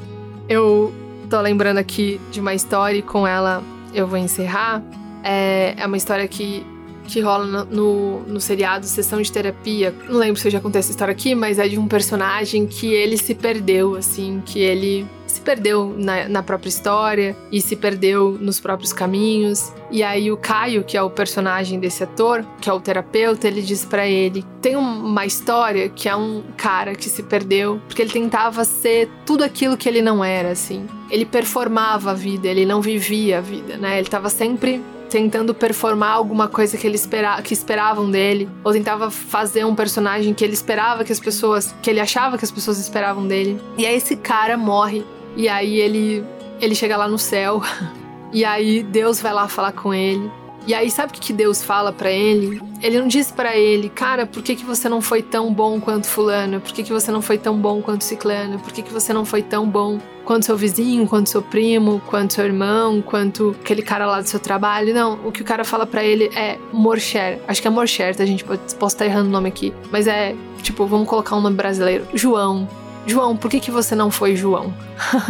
Eu 0.47 0.93
tô 1.29 1.41
lembrando 1.41 1.77
aqui 1.77 2.21
de 2.31 2.39
uma 2.39 2.53
história 2.53 2.99
e 2.99 3.01
com 3.01 3.27
ela 3.27 3.61
eu 3.93 4.07
vou 4.07 4.17
encerrar, 4.17 4.81
é, 5.25 5.73
é 5.75 5.85
uma 5.87 5.97
história 5.97 6.27
que, 6.27 6.63
que 7.07 7.19
rola 7.19 7.65
no, 7.65 8.21
no, 8.21 8.39
seriado 8.39 8.85
Sessão 8.85 9.19
de 9.19 9.31
Terapia. 9.31 9.93
Não 10.07 10.19
lembro 10.19 10.39
se 10.39 10.47
eu 10.47 10.51
já 10.51 10.61
contei 10.61 10.79
essa 10.79 10.91
história 10.91 11.11
aqui, 11.11 11.33
mas 11.33 11.57
é 11.57 11.67
de 11.67 11.79
um 11.79 11.87
personagem 11.87 12.67
que 12.67 12.93
ele 12.93 13.17
se 13.17 13.33
perdeu, 13.33 13.95
assim, 13.95 14.41
que 14.45 14.59
ele 14.59 15.05
se 15.25 15.41
perdeu 15.41 15.93
na, 15.97 16.29
na, 16.29 16.43
própria 16.43 16.69
história 16.69 17.35
e 17.51 17.59
se 17.59 17.75
perdeu 17.75 18.37
nos 18.39 18.59
próprios 18.59 18.93
caminhos. 18.93 19.73
E 19.91 20.01
aí 20.01 20.31
o 20.31 20.37
Caio, 20.37 20.83
que 20.83 20.95
é 20.95 21.01
o 21.01 21.09
personagem 21.09 21.79
desse 21.79 22.03
ator, 22.03 22.45
que 22.61 22.69
é 22.69 22.73
o 22.73 22.79
terapeuta, 22.79 23.47
ele 23.47 23.61
diz 23.61 23.83
para 23.83 24.07
ele: 24.07 24.45
tem 24.61 24.75
uma 24.75 25.25
história 25.25 25.89
que 25.89 26.07
é 26.07 26.15
um 26.15 26.43
cara 26.55 26.95
que 26.95 27.09
se 27.09 27.23
perdeu 27.23 27.81
porque 27.87 28.01
ele 28.01 28.11
tentava 28.11 28.63
ser 28.63 29.09
tudo 29.25 29.43
aquilo 29.43 29.75
que 29.75 29.89
ele 29.89 30.01
não 30.01 30.23
era, 30.23 30.51
assim. 30.51 30.85
Ele 31.09 31.25
performava 31.25 32.11
a 32.11 32.13
vida, 32.13 32.47
ele 32.47 32.65
não 32.65 32.81
vivia 32.81 33.39
a 33.39 33.41
vida, 33.41 33.75
né? 33.75 33.99
Ele 33.99 34.07
tava 34.07 34.29
sempre 34.29 34.81
tentando 35.09 35.53
performar 35.53 36.11
alguma 36.11 36.47
coisa 36.47 36.77
que 36.77 36.85
ele 36.85 36.95
espera, 36.95 37.41
que 37.41 37.53
esperavam 37.53 38.09
dele, 38.09 38.49
ou 38.63 38.71
tentava 38.71 39.09
fazer 39.11 39.65
um 39.65 39.75
personagem 39.75 40.33
que 40.33 40.43
ele 40.43 40.53
esperava 40.53 41.03
que 41.03 41.11
as 41.11 41.19
pessoas, 41.19 41.75
que 41.81 41.89
ele 41.89 41.99
achava 41.99 42.37
que 42.37 42.45
as 42.45 42.51
pessoas 42.51 42.79
esperavam 42.79 43.27
dele. 43.27 43.61
E 43.77 43.85
aí 43.85 43.95
esse 43.95 44.15
cara 44.15 44.57
morre 44.57 45.05
e 45.35 45.47
aí 45.47 45.79
ele 45.79 46.23
ele 46.59 46.75
chega 46.75 46.97
lá 46.97 47.07
no 47.07 47.17
céu. 47.17 47.61
E 48.33 48.43
aí 48.43 48.83
Deus 48.83 49.21
vai 49.21 49.31
lá 49.31 49.47
falar 49.47 49.71
com 49.71 49.93
ele. 49.93 50.29
E 50.67 50.73
aí, 50.73 50.89
sabe 50.89 51.13
o 51.13 51.21
que 51.21 51.31
Deus 51.31 51.63
fala 51.63 51.93
para 51.93 52.11
ele? 52.11 52.59
Ele 52.81 52.99
não 52.99 53.07
diz 53.07 53.31
para 53.31 53.55
ele, 53.55 53.87
cara, 53.87 54.25
por 54.25 54.41
que, 54.41 54.55
que 54.55 54.65
você 54.65 54.89
não 54.89 54.99
foi 54.99 55.21
tão 55.21 55.53
bom 55.53 55.79
quanto 55.79 56.07
fulano? 56.07 56.59
Por 56.59 56.73
que, 56.73 56.83
que 56.83 56.91
você 56.91 57.11
não 57.11 57.21
foi 57.21 57.37
tão 57.37 57.55
bom 57.55 57.83
quanto 57.83 58.03
ciclano? 58.03 58.59
Por 58.59 58.73
que, 58.73 58.81
que 58.81 58.91
você 58.91 59.13
não 59.13 59.23
foi 59.25 59.43
tão 59.43 59.69
bom 59.69 59.99
quanto 60.25 60.45
seu 60.45 60.57
vizinho, 60.57 61.07
quanto 61.07 61.29
seu 61.29 61.41
primo, 61.41 62.01
quanto 62.07 62.33
seu 62.33 62.43
irmão, 62.43 63.01
quanto 63.01 63.55
aquele 63.61 63.81
cara 63.81 64.05
lá 64.05 64.19
do 64.19 64.27
seu 64.27 64.39
trabalho? 64.39 64.93
Não, 64.93 65.19
o 65.23 65.31
que 65.31 65.41
o 65.41 65.45
cara 65.45 65.63
fala 65.63 65.85
para 65.85 66.03
ele 66.03 66.29
é 66.35 66.57
Morcher. 66.73 67.39
Acho 67.47 67.61
que 67.61 67.67
é 67.67 67.71
Morcher, 67.71 68.15
tá, 68.15 68.25
gente? 68.25 68.43
Posso 68.43 68.95
estar 68.95 69.05
errando 69.05 69.29
o 69.29 69.31
nome 69.31 69.47
aqui. 69.47 69.73
Mas 69.91 70.07
é, 70.07 70.35
tipo, 70.61 70.85
vamos 70.87 71.07
colocar 71.07 71.35
um 71.35 71.41
nome 71.41 71.55
brasileiro. 71.55 72.05
João. 72.13 72.67
João, 73.05 73.37
por 73.37 73.51
que, 73.51 73.59
que 73.59 73.69
você 73.69 73.95
não 73.95 74.09
foi 74.09 74.35
João? 74.35 74.73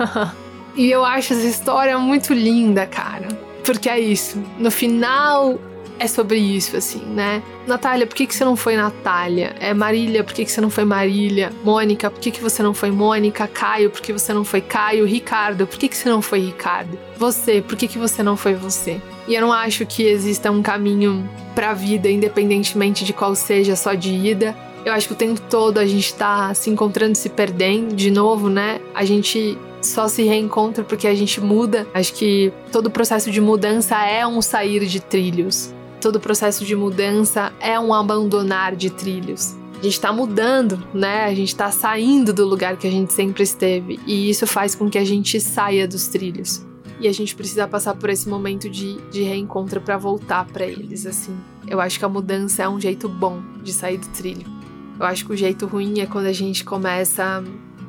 e 0.75 0.89
eu 0.89 1.03
acho 1.03 1.34
essa 1.34 1.45
história 1.45 1.99
muito 1.99 2.34
linda, 2.34 2.88
cara. 2.88 3.27
Porque 3.65 3.89
é 3.89 3.99
isso. 3.99 4.41
No 4.58 4.71
final, 4.71 5.60
é 5.99 6.08
sobre 6.08 6.38
isso, 6.38 6.75
assim, 6.75 6.99
né? 6.99 7.41
Natália, 7.65 8.05
por 8.05 8.15
que, 8.15 8.27
que 8.27 8.36
você 8.36 8.45
não 8.45 8.55
foi 8.55 8.75
Natália? 8.75 9.55
É 9.60 9.73
Marília, 9.73 10.23
por 10.23 10.34
que, 10.34 10.45
que 10.45 10.51
você 10.51 10.62
não 10.62 10.69
foi 10.69 10.86
Marília? 10.86 11.51
Mônica, 11.63 12.10
por 12.10 12.19
que, 12.19 12.31
que 12.31 12.41
você 12.41 12.62
não 12.62 12.73
foi 12.73 12.91
Mônica? 12.91 13.47
Caio, 13.47 13.89
por 13.89 14.01
que 14.01 14.13
você 14.13 14.34
não 14.34 14.43
foi 14.43 14.62
Caio? 14.62 15.05
Ricardo, 15.05 15.65
por 15.65 15.77
que, 15.77 15.88
que 15.88 15.97
você 15.97 16.10
não 16.10 16.21
foi 16.21 16.39
Ricardo? 16.39 16.97
Você, 17.17 17.62
por 17.62 17.75
que, 17.75 17.88
que 17.88 17.97
você 17.97 18.21
não 18.21 18.36
foi 18.38 18.53
você? 18.53 19.01
E 19.27 19.34
eu 19.34 19.41
não 19.41 19.51
acho 19.51 19.86
que 19.86 20.03
exista 20.03 20.51
um 20.51 20.62
caminho 20.62 21.27
pra 21.55 21.73
vida, 21.73 22.10
independentemente 22.10 23.03
de 23.03 23.13
qual 23.13 23.34
seja 23.34 23.75
só 23.75 23.93
de 23.93 24.13
ida. 24.13 24.55
Eu 24.86 24.93
acho 24.93 25.08
que 25.08 25.13
o 25.13 25.17
tempo 25.17 25.41
todo 25.49 25.79
a 25.79 25.86
gente 25.86 26.13
tá 26.13 26.53
se 26.53 26.69
encontrando, 26.69 27.15
se 27.15 27.29
perdendo 27.29 27.95
de 27.95 28.12
novo, 28.12 28.49
né? 28.49 28.79
A 28.93 29.03
gente 29.03 29.58
só 29.81 30.08
se 30.08 30.23
reencontra 30.23 30.84
porque 30.84 31.08
a 31.08 31.15
gente 31.15 31.39
muda. 31.41 31.88
Acho 31.93 32.13
que 32.13 32.51
todo 32.71 32.91
processo 32.91 33.31
de 33.31 33.41
mudança 33.41 33.95
é 34.05 34.25
um 34.27 34.41
sair 34.41 34.86
de 34.86 34.99
trilhos. 34.99 35.73
Todo 36.05 36.19
processo 36.19 36.63
de 36.63 36.75
mudança 36.75 37.51
é 37.59 37.79
um 37.79 37.91
abandonar 37.91 38.75
de 38.75 38.91
trilhos. 38.91 39.55
A 39.71 39.81
gente 39.81 39.93
está 39.93 40.13
mudando, 40.13 40.87
né? 40.93 41.23
A 41.25 41.33
gente 41.33 41.47
está 41.47 41.71
saindo 41.71 42.31
do 42.31 42.45
lugar 42.45 42.77
que 42.77 42.85
a 42.85 42.91
gente 42.91 43.11
sempre 43.11 43.41
esteve. 43.41 43.99
E 44.05 44.29
isso 44.29 44.45
faz 44.45 44.75
com 44.75 44.87
que 44.87 44.99
a 44.99 45.03
gente 45.03 45.41
saia 45.41 45.87
dos 45.87 46.07
trilhos. 46.07 46.63
E 46.99 47.07
a 47.07 47.11
gente 47.11 47.35
precisa 47.35 47.67
passar 47.67 47.95
por 47.95 48.11
esse 48.11 48.29
momento 48.29 48.69
de, 48.69 49.01
de 49.09 49.23
reencontro 49.23 49.81
para 49.81 49.97
voltar 49.97 50.45
para 50.45 50.63
eles, 50.63 51.07
assim. 51.07 51.35
Eu 51.67 51.81
acho 51.81 51.97
que 51.97 52.05
a 52.05 52.09
mudança 52.09 52.61
é 52.61 52.69
um 52.69 52.79
jeito 52.79 53.09
bom 53.09 53.41
de 53.63 53.73
sair 53.73 53.97
do 53.97 54.07
trilho. 54.09 54.45
Eu 54.99 55.07
acho 55.07 55.25
que 55.25 55.33
o 55.33 55.35
jeito 55.35 55.65
ruim 55.65 56.01
é 56.01 56.05
quando 56.05 56.27
a 56.27 56.33
gente 56.33 56.63
começa 56.63 57.43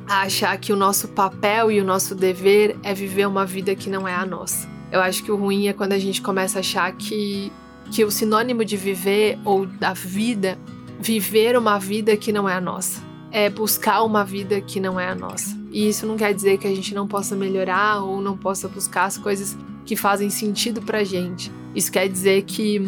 a 0.08 0.22
achar 0.22 0.56
que 0.56 0.72
o 0.72 0.76
nosso 0.76 1.08
papel 1.08 1.70
e 1.70 1.82
o 1.82 1.84
nosso 1.84 2.14
dever 2.14 2.78
é 2.82 2.94
viver 2.94 3.28
uma 3.28 3.44
vida 3.44 3.74
que 3.74 3.90
não 3.90 4.08
é 4.08 4.14
a 4.14 4.24
nossa. 4.24 4.66
Eu 4.90 5.02
acho 5.02 5.22
que 5.22 5.30
o 5.30 5.36
ruim 5.36 5.66
é 5.66 5.74
quando 5.74 5.92
a 5.92 5.98
gente 5.98 6.22
começa 6.22 6.58
a 6.58 6.60
achar 6.60 6.90
que, 6.92 7.52
que 7.90 8.04
o 8.04 8.10
sinônimo 8.10 8.64
de 8.64 8.76
viver 8.76 9.38
ou 9.44 9.66
da 9.66 9.92
vida, 9.92 10.58
viver 11.00 11.56
uma 11.56 11.78
vida 11.78 12.16
que 12.16 12.32
não 12.32 12.48
é 12.48 12.54
a 12.54 12.60
nossa, 12.60 13.02
é 13.30 13.48
buscar 13.48 14.02
uma 14.02 14.24
vida 14.24 14.60
que 14.60 14.80
não 14.80 14.98
é 14.98 15.08
a 15.08 15.14
nossa. 15.14 15.56
E 15.70 15.88
isso 15.88 16.06
não 16.06 16.16
quer 16.16 16.32
dizer 16.32 16.58
que 16.58 16.66
a 16.66 16.74
gente 16.74 16.94
não 16.94 17.06
possa 17.06 17.34
melhorar 17.34 18.02
ou 18.02 18.20
não 18.20 18.36
possa 18.36 18.68
buscar 18.68 19.04
as 19.04 19.18
coisas 19.18 19.56
que 19.84 19.94
fazem 19.94 20.30
sentido 20.30 20.80
pra 20.82 21.04
gente. 21.04 21.52
Isso 21.74 21.92
quer 21.92 22.08
dizer 22.08 22.42
que, 22.42 22.80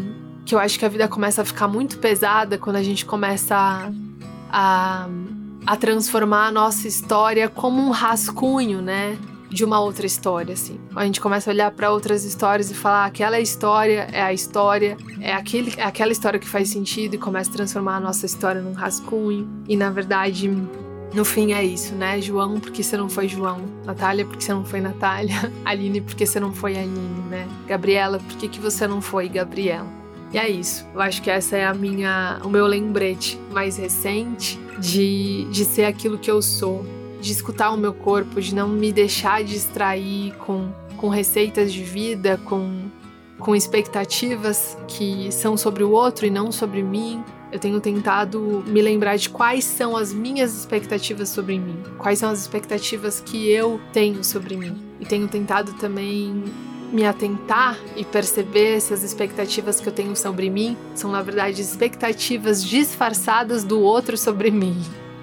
que 0.44 0.54
eu 0.54 0.58
acho 0.58 0.78
que 0.78 0.84
a 0.84 0.88
vida 0.88 1.06
começa 1.06 1.42
a 1.42 1.44
ficar 1.44 1.68
muito 1.68 1.98
pesada 1.98 2.56
quando 2.56 2.76
a 2.76 2.82
gente 2.82 3.04
começa 3.04 3.54
a, 3.54 3.90
a 4.50 5.08
a 5.68 5.76
transformar 5.76 6.46
a 6.46 6.50
nossa 6.50 6.88
história 6.88 7.46
como 7.46 7.82
um 7.82 7.90
rascunho, 7.90 8.80
né? 8.80 9.18
De 9.50 9.64
uma 9.64 9.80
outra 9.80 10.06
história, 10.06 10.52
assim. 10.52 10.78
A 10.94 11.04
gente 11.04 11.20
começa 11.20 11.50
a 11.50 11.52
olhar 11.52 11.70
para 11.70 11.90
outras 11.90 12.24
histórias 12.24 12.70
e 12.70 12.74
falar: 12.74 13.06
aquela 13.06 13.40
história 13.40 14.08
é 14.12 14.20
a 14.20 14.32
história, 14.32 14.96
é, 15.20 15.32
aquele, 15.32 15.72
é 15.76 15.84
aquela 15.84 16.12
história 16.12 16.38
que 16.38 16.48
faz 16.48 16.68
sentido 16.68 17.14
e 17.14 17.18
começa 17.18 17.50
a 17.50 17.52
transformar 17.54 17.96
a 17.96 18.00
nossa 18.00 18.26
história 18.26 18.60
num 18.60 18.72
rascunho. 18.72 19.48
E 19.66 19.76
na 19.76 19.90
verdade, 19.90 20.48
no 21.14 21.24
fim 21.24 21.52
é 21.52 21.64
isso, 21.64 21.94
né? 21.94 22.20
João, 22.20 22.60
porque 22.60 22.82
você 22.82 22.96
não 22.96 23.08
foi 23.08 23.28
João. 23.28 23.62
Natália, 23.84 24.24
porque 24.24 24.44
você 24.44 24.52
não 24.52 24.64
foi 24.64 24.80
Natália. 24.80 25.52
Aline, 25.64 26.00
porque 26.00 26.26
você 26.26 26.38
não 26.38 26.52
foi 26.52 26.76
Aline, 26.76 27.22
né? 27.30 27.48
Gabriela, 27.66 28.18
por 28.18 28.36
que, 28.36 28.48
que 28.48 28.60
você 28.60 28.86
não 28.86 29.00
foi 29.00 29.28
Gabriela? 29.28 29.88
E 30.32 30.38
é 30.38 30.48
isso. 30.48 30.86
Eu 30.94 31.00
acho 31.00 31.22
que 31.22 31.30
essa 31.30 31.56
é 31.56 31.66
a 31.66 31.72
minha, 31.72 32.38
o 32.44 32.50
meu 32.50 32.66
lembrete 32.66 33.38
mais 33.50 33.78
recente 33.78 34.60
de, 34.78 35.46
de 35.50 35.64
ser 35.64 35.84
aquilo 35.84 36.18
que 36.18 36.30
eu 36.30 36.42
sou, 36.42 36.84
de 37.20 37.32
escutar 37.32 37.70
o 37.70 37.76
meu 37.76 37.92
corpo, 37.92 38.40
de 38.40 38.54
não 38.54 38.68
me 38.68 38.92
deixar 38.92 39.42
distrair 39.42 40.34
com, 40.38 40.70
com 40.96 41.08
receitas 41.08 41.72
de 41.72 41.82
vida, 41.82 42.38
com, 42.44 42.88
com 43.38 43.54
expectativas 43.54 44.76
que 44.86 45.30
são 45.32 45.56
sobre 45.56 45.82
o 45.82 45.90
outro 45.90 46.26
e 46.26 46.30
não 46.30 46.52
sobre 46.52 46.82
mim. 46.82 47.22
Eu 47.50 47.58
tenho 47.58 47.80
tentado 47.80 48.62
me 48.66 48.82
lembrar 48.82 49.16
de 49.16 49.30
quais 49.30 49.64
são 49.64 49.96
as 49.96 50.12
minhas 50.12 50.54
expectativas 50.54 51.30
sobre 51.30 51.58
mim, 51.58 51.82
quais 51.96 52.18
são 52.18 52.30
as 52.30 52.40
expectativas 52.40 53.20
que 53.20 53.50
eu 53.50 53.80
tenho 53.92 54.22
sobre 54.22 54.56
mim. 54.56 54.76
E 55.00 55.06
tenho 55.06 55.26
tentado 55.28 55.72
também 55.74 56.44
me 56.92 57.04
atentar 57.04 57.78
e 57.96 58.04
perceber 58.04 58.80
se 58.80 58.92
as 58.94 59.02
expectativas 59.02 59.80
que 59.80 59.88
eu 59.88 59.92
tenho 59.92 60.16
sobre 60.16 60.50
mim 60.50 60.76
são, 60.94 61.10
na 61.10 61.22
verdade, 61.22 61.60
expectativas 61.60 62.64
disfarçadas 62.64 63.64
do 63.64 63.80
outro 63.80 64.16
sobre 64.16 64.50
mim. 64.50 64.76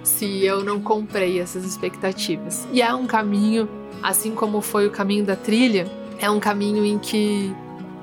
Se 0.06 0.46
eu 0.46 0.64
não 0.64 0.80
comprei 0.80 1.40
essas 1.40 1.66
expectativas. 1.66 2.68
E 2.72 2.82
é 2.82 2.94
um 2.94 3.06
caminho, 3.06 3.68
assim 4.02 4.34
como 4.34 4.62
foi 4.62 4.88
o 4.88 4.92
caminho 4.92 5.26
da 5.26 5.36
trilha, 5.36 5.88
é 6.20 6.30
um 6.30 6.40
caminho 6.40 6.86
em 6.86 6.98
que 6.98 7.54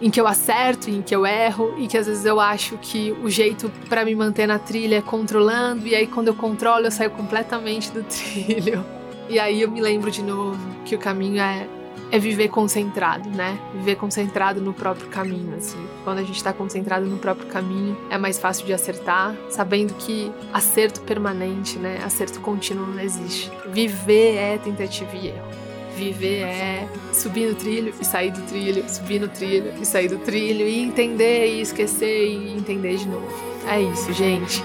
em 0.00 0.10
que 0.10 0.20
eu 0.20 0.26
acerto, 0.26 0.90
em 0.90 1.00
que 1.00 1.14
eu 1.14 1.24
erro 1.24 1.74
e 1.78 1.86
que 1.86 1.96
às 1.96 2.08
vezes 2.08 2.24
eu 2.24 2.40
acho 2.40 2.76
que 2.78 3.12
o 3.22 3.30
jeito 3.30 3.70
para 3.88 4.04
me 4.04 4.12
manter 4.16 4.48
na 4.48 4.58
trilha 4.58 4.96
é 4.96 5.00
controlando 5.00 5.86
e 5.86 5.94
aí 5.94 6.08
quando 6.08 6.26
eu 6.26 6.34
controlo 6.34 6.86
eu 6.86 6.90
saio 6.90 7.10
completamente 7.10 7.92
do 7.92 8.02
trilho. 8.10 8.84
E 9.28 9.38
aí 9.38 9.62
eu 9.62 9.70
me 9.70 9.80
lembro 9.80 10.10
de 10.10 10.20
novo 10.20 10.58
que 10.84 10.96
o 10.96 10.98
caminho 10.98 11.40
é 11.40 11.68
é 12.10 12.18
viver 12.18 12.48
concentrado, 12.48 13.28
né? 13.30 13.58
Viver 13.74 13.96
concentrado 13.96 14.60
no 14.60 14.72
próprio 14.74 15.08
caminho, 15.08 15.56
assim. 15.56 15.82
Quando 16.04 16.18
a 16.18 16.22
gente 16.22 16.36
está 16.36 16.52
concentrado 16.52 17.06
no 17.06 17.18
próprio 17.18 17.46
caminho, 17.48 17.96
é 18.10 18.18
mais 18.18 18.38
fácil 18.38 18.66
de 18.66 18.72
acertar, 18.72 19.34
sabendo 19.50 19.94
que 19.94 20.30
acerto 20.52 21.00
permanente, 21.02 21.78
né? 21.78 22.00
Acerto 22.04 22.40
contínuo 22.40 22.86
não 22.86 23.00
existe. 23.00 23.50
Viver 23.72 24.36
é 24.36 24.58
tentativa 24.58 25.16
e 25.16 25.28
erro. 25.28 25.62
Viver 25.96 26.42
é 26.42 26.88
subir 27.12 27.48
no 27.48 27.54
trilho 27.54 27.94
e 28.00 28.04
sair 28.04 28.30
do 28.30 28.42
trilho, 28.42 28.84
subir 28.88 29.20
no 29.20 29.28
trilho 29.28 29.72
e 29.80 29.84
sair 29.84 30.08
do 30.08 30.18
trilho, 30.18 30.66
e 30.66 30.80
entender 30.80 31.54
e 31.54 31.60
esquecer 31.60 32.26
e 32.28 32.56
entender 32.56 32.96
de 32.96 33.08
novo. 33.08 33.52
É 33.68 33.80
isso, 33.80 34.12
gente. 34.12 34.62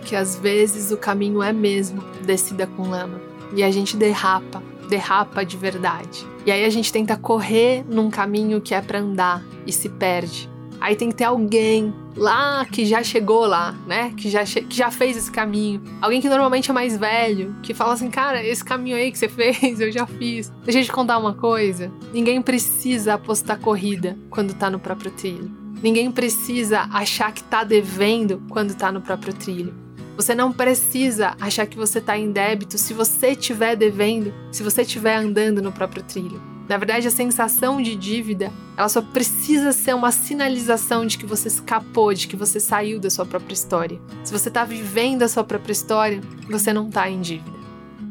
Que 0.00 0.16
às 0.16 0.36
vezes 0.36 0.90
o 0.90 0.96
caminho 0.96 1.42
é 1.42 1.52
mesmo 1.52 2.02
descida 2.24 2.66
com 2.66 2.88
lama 2.88 3.20
e 3.54 3.62
a 3.62 3.70
gente 3.70 3.96
derrapa, 3.96 4.62
derrapa 4.88 5.44
de 5.44 5.56
verdade. 5.56 6.26
E 6.46 6.50
aí 6.50 6.64
a 6.64 6.70
gente 6.70 6.92
tenta 6.92 7.16
correr 7.16 7.84
num 7.88 8.10
caminho 8.10 8.60
que 8.60 8.74
é 8.74 8.80
para 8.80 8.98
andar 8.98 9.44
e 9.66 9.72
se 9.72 9.88
perde. 9.88 10.48
Aí 10.80 10.96
tem 10.96 11.10
que 11.10 11.14
ter 11.14 11.24
alguém 11.24 11.92
lá 12.16 12.64
que 12.64 12.86
já 12.86 13.02
chegou 13.02 13.44
lá, 13.44 13.72
né? 13.86 14.14
Que 14.16 14.30
já, 14.30 14.44
que 14.44 14.74
já 14.74 14.90
fez 14.90 15.14
esse 15.14 15.30
caminho. 15.30 15.82
Alguém 16.00 16.22
que 16.22 16.28
normalmente 16.28 16.70
é 16.70 16.72
mais 16.72 16.96
velho, 16.96 17.54
que 17.62 17.74
fala 17.74 17.92
assim: 17.92 18.08
cara, 18.08 18.42
esse 18.42 18.64
caminho 18.64 18.96
aí 18.96 19.12
que 19.12 19.18
você 19.18 19.28
fez, 19.30 19.78
eu 19.78 19.92
já 19.92 20.06
fiz. 20.06 20.50
Deixa 20.64 20.80
eu 20.80 20.84
te 20.84 20.90
contar 20.90 21.18
uma 21.18 21.34
coisa: 21.34 21.92
ninguém 22.14 22.40
precisa 22.40 23.14
apostar 23.14 23.60
corrida 23.60 24.16
quando 24.30 24.54
tá 24.54 24.70
no 24.70 24.78
próprio 24.78 25.10
trilho. 25.10 25.50
Ninguém 25.82 26.10
precisa 26.10 26.88
achar 26.92 27.32
que 27.32 27.40
está 27.40 27.62
devendo 27.62 28.42
quando 28.48 28.70
está 28.70 28.90
no 28.90 29.00
próprio 29.00 29.32
trilho. 29.32 29.74
Você 30.16 30.34
não 30.34 30.52
precisa 30.52 31.34
achar 31.40 31.66
que 31.66 31.76
você 31.76 31.98
está 31.98 32.18
em 32.18 32.30
débito 32.30 32.76
se 32.76 32.92
você 32.92 33.28
estiver 33.28 33.76
devendo, 33.76 34.32
se 34.50 34.62
você 34.62 34.82
estiver 34.82 35.16
andando 35.16 35.62
no 35.62 35.72
próprio 35.72 36.02
trilho. 36.02 36.40
Na 36.68 36.76
verdade, 36.76 37.08
a 37.08 37.10
sensação 37.10 37.82
de 37.82 37.96
dívida, 37.96 38.52
ela 38.76 38.88
só 38.88 39.02
precisa 39.02 39.72
ser 39.72 39.92
uma 39.92 40.12
sinalização 40.12 41.04
de 41.04 41.18
que 41.18 41.26
você 41.26 41.48
escapou, 41.48 42.14
de 42.14 42.28
que 42.28 42.36
você 42.36 42.60
saiu 42.60 43.00
da 43.00 43.10
sua 43.10 43.26
própria 43.26 43.54
história. 43.54 44.00
Se 44.22 44.32
você 44.32 44.48
está 44.48 44.64
vivendo 44.64 45.24
a 45.24 45.28
sua 45.28 45.42
própria 45.42 45.72
história, 45.72 46.20
você 46.48 46.72
não 46.72 46.86
está 46.86 47.10
em 47.10 47.20
dívida. 47.20 47.58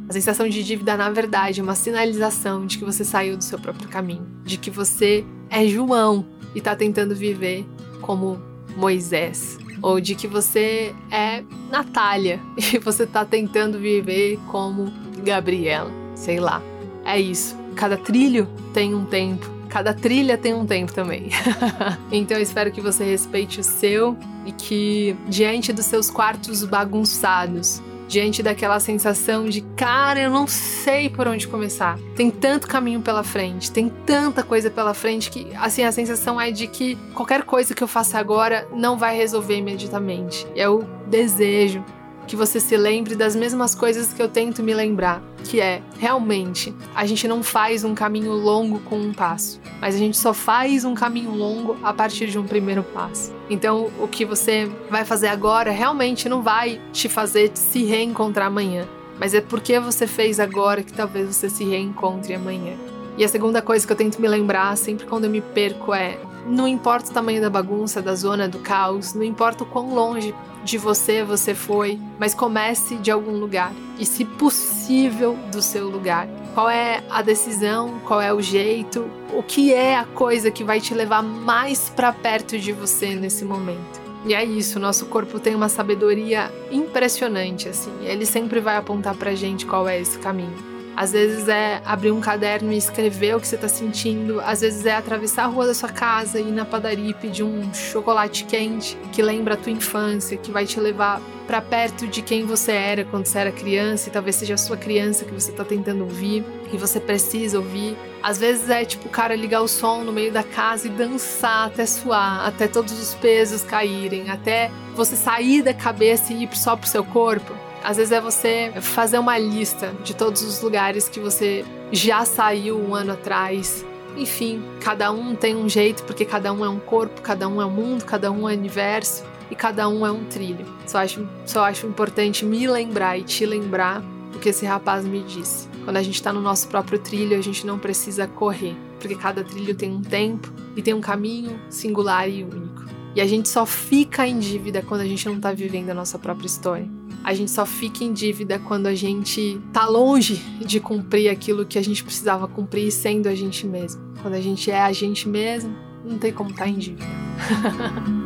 A 0.10 0.12
sensação 0.12 0.50
de 0.50 0.62
dívida, 0.62 0.98
na 0.98 1.10
verdade, 1.10 1.62
é 1.62 1.64
uma 1.64 1.76
sinalização 1.76 2.66
de 2.66 2.78
que 2.80 2.84
você 2.84 3.06
saiu 3.06 3.38
do 3.38 3.44
seu 3.44 3.58
próprio 3.60 3.88
caminho, 3.88 4.28
de 4.44 4.58
que 4.58 4.70
você 4.70 5.24
é 5.50 5.66
João, 5.66 6.26
e 6.54 6.60
tá 6.60 6.76
tentando 6.76 7.16
viver 7.16 7.66
como 8.02 8.42
Moisés, 8.76 9.58
ou 9.82 10.00
de 10.00 10.16
que 10.16 10.28
você 10.28 10.94
é 11.12 11.44
Natália 11.70 12.40
e 12.58 12.78
você 12.78 13.06
tá 13.06 13.26
tentando 13.26 13.80
viver 13.80 14.40
como 14.48 14.92
Gabriela, 15.24 15.92
sei 16.16 16.40
lá. 16.40 16.62
É 17.06 17.20
isso. 17.20 17.58
Cada 17.76 17.98
trilho 17.98 18.48
tem 18.74 18.94
um 18.94 19.06
tempo. 19.06 19.50
Cada 19.70 19.94
trilha 19.94 20.38
tem 20.38 20.54
um 20.54 20.66
tempo 20.66 20.92
também. 20.92 21.30
então 22.12 22.38
eu 22.38 22.44
espero 22.44 22.72
que 22.72 22.82
você 22.82 23.04
respeite 23.04 23.60
o 23.60 23.64
seu 23.64 24.18
e 24.46 24.52
que, 24.52 25.16
diante 25.28 25.72
dos 25.72 25.86
seus 25.86 26.10
quartos 26.10 26.64
bagunçados, 26.64 27.82
diante 28.10 28.42
daquela 28.42 28.80
sensação 28.80 29.48
de, 29.48 29.62
cara, 29.78 30.20
eu 30.20 30.32
não 30.32 30.48
sei 30.48 31.10
por 31.10 31.28
onde 31.28 31.48
começar. 31.48 31.98
Tem 32.16 32.32
tanto 32.32 32.68
caminho 32.68 33.02
pela 33.02 33.24
frente, 33.24 33.72
tem 33.72 33.88
tanta 33.88 34.42
coisa 34.42 34.70
pela 34.70 34.96
frente 34.96 35.30
que, 35.30 35.48
assim, 35.56 35.84
a 35.84 35.92
sensação 35.92 36.42
é 36.42 36.50
de 36.50 36.66
que 36.66 36.98
qualquer 37.14 37.44
coisa 37.44 37.76
que 37.76 37.84
eu 37.84 37.88
faça 37.88 38.18
agora 38.18 38.68
não 38.74 38.98
vai 38.98 39.16
resolver 39.16 39.56
imediatamente. 39.56 40.48
É 40.56 40.68
o 40.68 40.84
desejo 41.08 41.86
que 42.26 42.36
você 42.36 42.60
se 42.60 42.76
lembre 42.76 43.16
das 43.16 43.36
mesmas 43.36 43.74
coisas 43.74 44.12
que 44.12 44.22
eu 44.22 44.28
tento 44.28 44.62
me 44.62 44.74
lembrar, 44.74 45.22
que 45.50 45.60
é 45.60 45.82
realmente 45.98 46.76
a 46.94 47.08
gente 47.08 47.28
não 47.28 47.42
faz 47.42 47.84
um 47.84 47.96
caminho 47.96 48.34
longo 48.34 48.80
com 48.82 49.00
um 49.00 49.12
passo, 49.12 49.60
mas 49.82 49.96
a 49.96 49.98
gente 49.98 50.16
só 50.16 50.32
faz 50.32 50.86
um 50.86 50.94
caminho 50.94 51.32
longo 51.32 51.76
a 51.82 51.92
partir 51.92 52.28
de 52.28 52.38
um 52.38 52.46
primeiro 52.46 52.84
passo. 52.84 53.34
Então, 53.50 53.90
o 54.00 54.08
que 54.08 54.24
você 54.24 54.70
vai 54.92 55.04
fazer 55.04 55.28
agora 55.28 55.72
realmente 55.72 56.30
não 56.30 56.44
vai 56.44 56.80
te 56.94 57.10
fazer 57.10 57.50
se 57.56 57.84
reencontrar 57.84 58.46
amanhã, 58.46 58.88
mas 59.20 59.34
é 59.34 59.42
porque 59.42 59.80
você 59.80 60.06
fez 60.06 60.40
agora 60.40 60.84
que 60.84 60.94
talvez 60.94 61.36
você 61.36 61.50
se 61.50 61.64
reencontre 61.64 62.36
amanhã. 62.36 62.78
E 63.20 63.26
a 63.26 63.28
segunda 63.28 63.62
coisa 63.62 63.86
que 63.86 63.92
eu 63.92 63.98
tento 63.98 64.22
me 64.22 64.30
lembrar 64.30 64.78
sempre 64.78 65.06
quando 65.06 65.26
eu 65.26 65.30
me 65.30 65.42
perco 65.42 65.94
é: 65.94 66.18
não 66.48 66.66
importa 66.66 67.12
o 67.12 67.14
tamanho 67.14 67.42
da 67.42 67.50
bagunça, 67.50 68.02
da 68.02 68.16
zona 68.16 68.48
do 68.48 68.60
caos, 68.60 69.14
não 69.14 69.26
importa 69.26 69.66
o 69.66 69.68
quão 69.68 69.94
longe 69.94 70.34
de 70.64 70.78
você 70.78 71.22
você 71.22 71.54
foi, 71.54 72.00
mas 72.18 72.34
comece 72.34 72.96
de 72.96 73.12
algum 73.12 73.34
lugar 73.34 73.74
e, 74.00 74.06
se 74.06 74.24
possível, 74.24 75.38
do 75.52 75.62
seu 75.62 75.90
lugar. 75.90 76.30
Qual 76.54 76.70
é 76.70 77.04
a 77.10 77.22
decisão? 77.22 78.00
Qual 78.06 78.22
é 78.22 78.34
o 78.34 78.42
jeito? 78.42 79.06
O 79.34 79.44
que 79.44 79.74
é 79.74 79.98
a 79.98 80.06
coisa 80.06 80.50
que 80.50 80.64
vai 80.64 80.80
te 80.80 80.94
levar 80.94 81.22
mais 81.22 81.90
para 81.90 82.14
perto 82.14 82.58
de 82.58 82.72
você 82.72 83.16
nesse 83.16 83.44
momento? 83.44 84.00
E 84.26 84.34
é 84.34 84.46
isso, 84.46 84.80
nosso 84.80 85.08
corpo 85.08 85.42
tem 85.42 85.56
uma 85.56 85.68
sabedoria 85.68 86.50
impressionante 86.72 87.68
assim. 87.68 87.92
Ele 88.02 88.26
sempre 88.26 88.62
vai 88.62 88.78
apontar 88.78 89.14
pra 89.16 89.36
gente 89.36 89.66
qual 89.66 89.90
é 89.90 90.00
esse 90.00 90.18
caminho. 90.20 90.79
Às 90.96 91.12
vezes 91.12 91.48
é 91.48 91.82
abrir 91.86 92.12
um 92.12 92.20
caderno 92.20 92.74
e 92.74 92.78
escrever 92.78 93.36
o 93.36 93.40
que 93.40 93.48
você 93.48 93.56
está 93.56 93.68
sentindo. 93.68 94.42
Às 94.42 94.62
vezes 94.62 94.86
é 94.86 94.96
atravessar 94.96 95.44
a 95.44 95.48
rua 95.48 95.68
da 95.68 95.74
sua 95.74 95.90
casa, 95.90 96.40
ir 96.40 96.52
na 96.52 96.66
padaria 96.66 97.12
e 97.12 97.14
pedir 97.14 97.44
um 97.44 97.74
chocolate 97.74 98.44
quente 98.46 98.98
que 99.12 99.22
lembra 99.22 99.54
a 99.54 99.58
tua 99.58 99.72
infância, 99.72 100.38
que 100.38 100.52
vai 100.52 100.66
te 100.66 100.80
levar 100.80 101.22
para 101.50 101.62
perto 101.62 102.06
de 102.06 102.22
quem 102.22 102.46
você 102.46 102.72
era 102.72 103.04
quando 103.04 103.26
você 103.26 103.40
era 103.40 103.52
criança 103.52 104.08
e 104.08 104.12
talvez 104.12 104.36
seja 104.36 104.54
a 104.54 104.58
sua 104.58 104.78
criança 104.78 105.26
que 105.26 105.34
você 105.34 105.50
está 105.50 105.66
tentando 105.66 106.04
ouvir, 106.04 106.46
que 106.70 106.78
você 106.78 107.00
precisa 107.00 107.58
ouvir. 107.58 107.98
Às 108.22 108.38
vezes 108.38 108.70
é 108.70 108.86
tipo 108.86 109.08
o 109.08 109.10
cara 109.10 109.36
ligar 109.36 109.62
o 109.62 109.68
som 109.68 110.04
no 110.04 110.12
meio 110.12 110.32
da 110.32 110.44
casa 110.44 110.86
e 110.86 110.92
dançar 110.92 111.68
até 111.68 111.88
suar, 111.88 112.46
até 112.46 112.68
todos 112.68 112.94
os 113.00 113.16
pesos 113.16 113.64
caírem, 113.64 114.30
até 114.30 114.70
você 114.94 115.16
sair 115.16 115.64
da 115.64 115.74
cabeça 115.74 116.34
e 116.34 116.44
ir 116.44 116.56
só 116.56 116.76
pro 116.76 116.88
seu 116.88 117.04
corpo. 117.04 117.69
Às 117.84 117.98
vezes 117.98 118.12
é 118.12 118.20
você 118.20 118.72
fazer 118.82 119.18
uma 119.18 119.38
lista 119.38 119.94
de 120.04 120.16
todos 120.16 120.42
os 120.42 120.62
lugares 120.62 121.08
que 121.08 121.20
você 121.20 121.66
já 121.92 122.26
saiu 122.26 122.80
um 122.80 122.94
ano 122.94 123.14
atrás. 123.14 123.86
Enfim, 124.18 124.62
cada 124.82 125.12
um 125.12 125.36
tem 125.36 125.56
um 125.56 125.70
jeito, 125.70 126.04
porque 126.04 126.26
cada 126.26 126.52
um 126.52 126.66
é 126.66 126.70
um 126.70 126.80
corpo, 126.80 127.22
cada 127.22 127.48
um 127.48 127.62
é 127.62 127.66
um 127.66 127.72
mundo, 127.72 128.04
cada 128.04 128.32
um 128.32 128.50
é 128.50 128.54
um 128.54 128.58
universo 128.58 129.24
e 129.50 129.56
cada 129.56 129.88
um 129.88 130.06
é 130.06 130.12
um 130.12 130.26
trilho. 130.26 130.66
Só 130.86 131.00
acho, 131.00 131.28
só 131.46 131.64
acho 131.64 131.88
importante 131.88 132.46
me 132.46 132.68
lembrar 132.68 133.18
e 133.18 133.24
te 133.24 133.46
lembrar 133.46 134.02
do 134.32 134.40
que 134.40 134.50
esse 134.50 134.66
rapaz 134.66 135.06
me 135.06 135.24
disse. 135.24 135.68
Quando 135.84 135.98
a 135.98 136.04
gente 136.04 136.16
está 136.16 136.34
no 136.34 136.42
nosso 136.42 136.68
próprio 136.68 137.00
trilho, 137.00 137.38
a 137.38 137.42
gente 137.42 137.66
não 137.66 137.80
precisa 137.80 138.28
correr, 138.28 138.76
porque 139.00 139.16
cada 139.16 139.44
trilho 139.44 139.74
tem 139.74 139.92
um 139.92 140.02
tempo 140.02 140.52
e 140.76 140.82
tem 140.82 140.94
um 140.94 141.02
caminho 141.02 141.60
singular 141.70 142.30
e 142.30 142.44
único. 142.44 142.84
E 143.16 143.22
a 143.22 143.26
gente 143.26 143.50
só 143.50 143.66
fica 143.66 144.28
em 144.28 144.38
dívida 144.38 144.84
quando 144.84 145.02
a 145.02 145.06
gente 145.06 145.26
não 145.26 145.38
está 145.38 145.52
vivendo 145.52 145.90
a 145.90 145.94
nossa 145.94 146.20
própria 146.20 146.46
história. 146.46 146.99
A 147.24 147.34
gente 147.34 147.52
só 147.52 147.66
fica 147.66 148.04
em 148.04 148.14
dívida 148.14 148.60
quando 148.60 148.88
a 148.88 148.96
gente 148.96 149.62
tá 149.74 149.86
longe 149.86 150.36
de 150.66 150.80
cumprir 150.80 151.30
aquilo 151.30 151.66
que 151.66 151.78
a 151.78 151.82
gente 151.84 152.04
precisava 152.04 152.48
cumprir 152.48 152.92
sendo 152.92 153.28
a 153.28 153.36
gente 153.36 153.68
mesmo. 153.68 154.02
Quando 154.22 154.34
a 154.34 154.42
gente 154.42 154.72
é 154.72 154.82
a 154.82 154.92
gente 154.92 155.28
mesmo, 155.28 155.76
não 156.04 156.18
tem 156.18 156.32
como 156.32 156.50
estar 156.50 156.64
tá 156.64 156.70
em 156.70 156.78
dívida. 156.78 157.06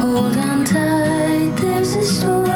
Hold 0.00 0.36
on 0.36 0.64
tight, 0.64 1.54
there's 1.60 1.94
a 1.96 2.02
storm 2.02 2.50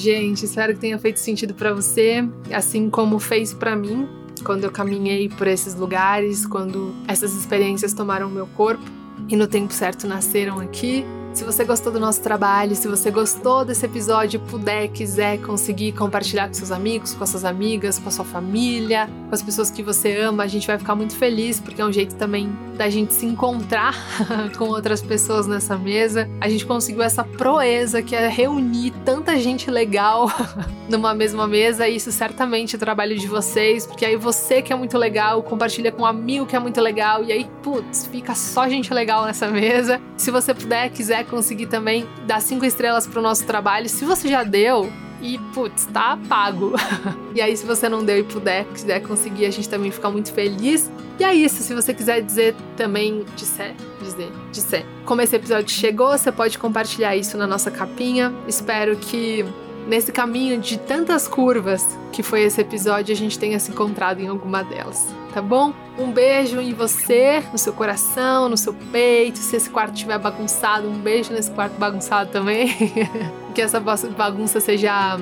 gente. 0.00 0.44
Espero 0.44 0.74
que 0.74 0.80
tenha 0.80 0.98
feito 0.98 1.20
sentido 1.20 1.54
para 1.54 1.72
você, 1.72 2.26
assim 2.52 2.88
como 2.90 3.18
fez 3.18 3.52
para 3.52 3.76
mim 3.76 4.08
quando 4.42 4.64
eu 4.64 4.70
caminhei 4.70 5.28
por 5.28 5.46
esses 5.46 5.74
lugares, 5.74 6.46
quando 6.46 6.94
essas 7.06 7.34
experiências 7.34 7.92
tomaram 7.92 8.30
meu 8.30 8.46
corpo 8.46 8.82
e 9.28 9.36
no 9.36 9.46
tempo 9.46 9.72
certo 9.72 10.06
nasceram 10.06 10.58
aqui. 10.60 11.04
Se 11.32 11.44
você 11.44 11.64
gostou 11.64 11.92
do 11.92 12.00
nosso 12.00 12.20
trabalho, 12.20 12.74
se 12.74 12.88
você 12.88 13.08
gostou 13.08 13.64
desse 13.64 13.86
episódio, 13.86 14.40
puder, 14.40 14.88
quiser 14.88 15.38
conseguir 15.40 15.92
compartilhar 15.92 16.48
com 16.48 16.54
seus 16.54 16.72
amigos, 16.72 17.14
com 17.14 17.24
suas 17.24 17.44
amigas, 17.44 18.00
com 18.00 18.08
a 18.08 18.12
sua 18.12 18.24
família, 18.24 19.08
com 19.28 19.34
as 19.34 19.40
pessoas 19.40 19.70
que 19.70 19.80
você 19.80 20.16
ama, 20.16 20.42
a 20.42 20.48
gente 20.48 20.66
vai 20.66 20.76
ficar 20.76 20.96
muito 20.96 21.14
feliz, 21.14 21.60
porque 21.60 21.80
é 21.80 21.84
um 21.84 21.92
jeito 21.92 22.16
também 22.16 22.50
da 22.80 22.88
gente 22.88 23.12
se 23.12 23.26
encontrar 23.26 23.94
com 24.56 24.64
outras 24.64 25.02
pessoas 25.02 25.46
nessa 25.46 25.76
mesa. 25.76 26.26
A 26.40 26.48
gente 26.48 26.64
conseguiu 26.64 27.02
essa 27.02 27.22
proeza 27.22 28.00
que 28.00 28.16
é 28.16 28.26
reunir 28.26 28.90
tanta 29.04 29.38
gente 29.38 29.70
legal 29.70 30.32
numa 30.88 31.12
mesma 31.12 31.46
mesa, 31.46 31.86
e 31.86 31.96
isso 31.96 32.10
certamente 32.10 32.76
é 32.76 32.78
trabalho 32.78 33.18
de 33.18 33.26
vocês, 33.26 33.86
porque 33.86 34.06
aí 34.06 34.16
você 34.16 34.62
que 34.62 34.72
é 34.72 34.76
muito 34.76 34.96
legal 34.96 35.42
compartilha 35.42 35.92
com 35.92 36.04
um 36.04 36.06
amigo 36.06 36.46
que 36.46 36.56
é 36.56 36.58
muito 36.58 36.80
legal, 36.80 37.22
e 37.22 37.30
aí, 37.30 37.50
putz, 37.62 38.06
fica 38.06 38.34
só 38.34 38.66
gente 38.66 38.94
legal 38.94 39.26
nessa 39.26 39.48
mesa. 39.48 40.00
Se 40.16 40.30
você 40.30 40.54
puder, 40.54 40.88
quiser 40.88 41.26
conseguir 41.26 41.66
também 41.66 42.08
dar 42.26 42.40
cinco 42.40 42.64
estrelas 42.64 43.06
pro 43.06 43.20
nosso 43.20 43.44
trabalho, 43.44 43.90
se 43.90 44.06
você 44.06 44.26
já 44.26 44.42
deu, 44.42 44.90
e 45.20 45.38
putz, 45.52 45.86
tá 45.86 46.18
pago. 46.28 46.72
e 47.34 47.40
aí, 47.40 47.56
se 47.56 47.64
você 47.66 47.88
não 47.88 48.04
deu 48.04 48.18
e 48.18 48.22
puder, 48.22 48.64
quiser 48.66 49.00
conseguir, 49.00 49.46
a 49.46 49.50
gente 49.50 49.68
também 49.68 49.90
fica 49.90 50.10
muito 50.10 50.32
feliz. 50.32 50.90
E 51.18 51.24
é 51.24 51.34
isso, 51.34 51.62
se 51.62 51.74
você 51.74 51.92
quiser 51.92 52.22
dizer 52.22 52.54
também, 52.76 53.24
disser, 53.36 53.74
dizer, 54.02 54.32
disser, 54.50 54.86
como 55.04 55.20
esse 55.20 55.36
episódio 55.36 55.68
chegou, 55.68 56.16
você 56.16 56.32
pode 56.32 56.58
compartilhar 56.58 57.14
isso 57.14 57.36
na 57.36 57.46
nossa 57.46 57.70
capinha. 57.70 58.32
Espero 58.48 58.96
que 58.96 59.44
nesse 59.86 60.12
caminho 60.12 60.58
de 60.58 60.78
tantas 60.78 61.28
curvas 61.28 61.86
que 62.12 62.22
foi 62.22 62.42
esse 62.42 62.60
episódio, 62.60 63.12
a 63.12 63.16
gente 63.16 63.38
tenha 63.38 63.58
se 63.58 63.70
encontrado 63.70 64.20
em 64.20 64.28
alguma 64.28 64.62
delas, 64.62 65.06
tá 65.30 65.40
bom? 65.42 65.72
Um 65.98 66.10
beijo 66.10 66.60
em 66.60 66.72
você, 66.72 67.42
no 67.52 67.58
seu 67.58 67.72
coração, 67.72 68.48
no 68.48 68.56
seu 68.56 68.74
peito. 68.74 69.38
Se 69.38 69.56
esse 69.56 69.70
quarto 69.70 69.94
estiver 69.94 70.18
bagunçado, 70.18 70.88
um 70.88 70.98
beijo 70.98 71.32
nesse 71.32 71.50
quarto 71.50 71.78
bagunçado 71.78 72.30
também. 72.30 72.68
que 73.54 73.60
essa 73.60 73.80
bagunça 73.80 74.60
seja 74.60 75.18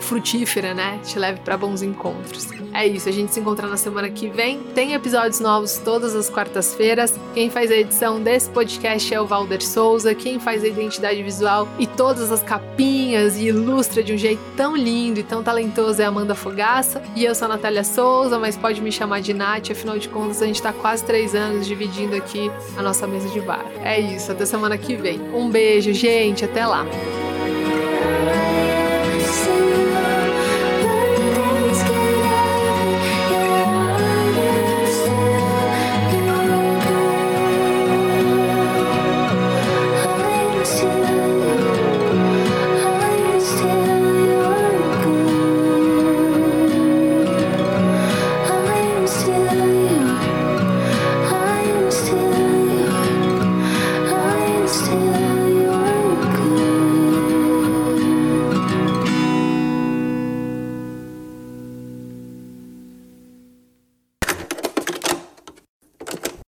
frutífera, 0.00 0.74
né? 0.74 1.00
Te 1.04 1.18
leve 1.18 1.40
para 1.40 1.56
bons 1.56 1.82
encontros. 1.82 2.48
É 2.72 2.86
isso, 2.86 3.08
a 3.08 3.12
gente 3.12 3.32
se 3.32 3.38
encontra 3.38 3.68
na 3.68 3.76
semana 3.76 4.10
que 4.10 4.28
vem. 4.28 4.60
Tem 4.74 4.94
episódios 4.94 5.38
novos 5.38 5.78
todas 5.78 6.14
as 6.14 6.28
quartas-feiras. 6.28 7.14
Quem 7.32 7.48
faz 7.48 7.70
a 7.70 7.76
edição 7.76 8.20
desse 8.20 8.50
podcast 8.50 9.14
é 9.14 9.20
o 9.20 9.26
Valder 9.26 9.64
Souza. 9.64 10.14
Quem 10.14 10.40
faz 10.40 10.64
a 10.64 10.66
identidade 10.66 11.22
visual 11.22 11.68
e 11.78 11.86
todas 11.86 12.32
as 12.32 12.42
capinhas 12.42 13.36
e 13.36 13.46
ilustra 13.46 14.02
de 14.02 14.12
um 14.12 14.18
jeito 14.18 14.42
tão 14.56 14.76
lindo 14.76 15.20
e 15.20 15.22
tão 15.22 15.42
talentoso 15.42 16.02
é 16.02 16.04
a 16.04 16.08
Amanda 16.08 16.34
Fogaça. 16.34 17.00
E 17.14 17.24
eu 17.24 17.34
sou 17.34 17.46
a 17.46 17.50
Natália 17.50 17.84
Souza, 17.84 18.38
mas 18.38 18.56
pode 18.56 18.80
me 18.80 18.90
chamar 18.90 19.20
de 19.20 19.32
Nath, 19.32 19.70
afinal 19.70 19.98
de 19.98 20.08
contas 20.08 20.42
a 20.42 20.46
gente 20.46 20.60
tá 20.60 20.72
quase 20.72 21.04
três 21.04 21.34
anos 21.34 21.66
dividindo 21.66 22.16
aqui 22.16 22.50
a 22.76 22.82
nossa 22.82 23.06
mesa 23.06 23.28
de 23.28 23.40
bar. 23.40 23.64
É 23.82 24.00
isso, 24.00 24.32
até 24.32 24.44
semana 24.44 24.76
que 24.76 24.96
vem. 24.96 25.20
Um 25.32 25.48
beijo, 25.48 25.92
gente, 25.92 26.44
até 26.44 26.66
lá. 26.66 26.84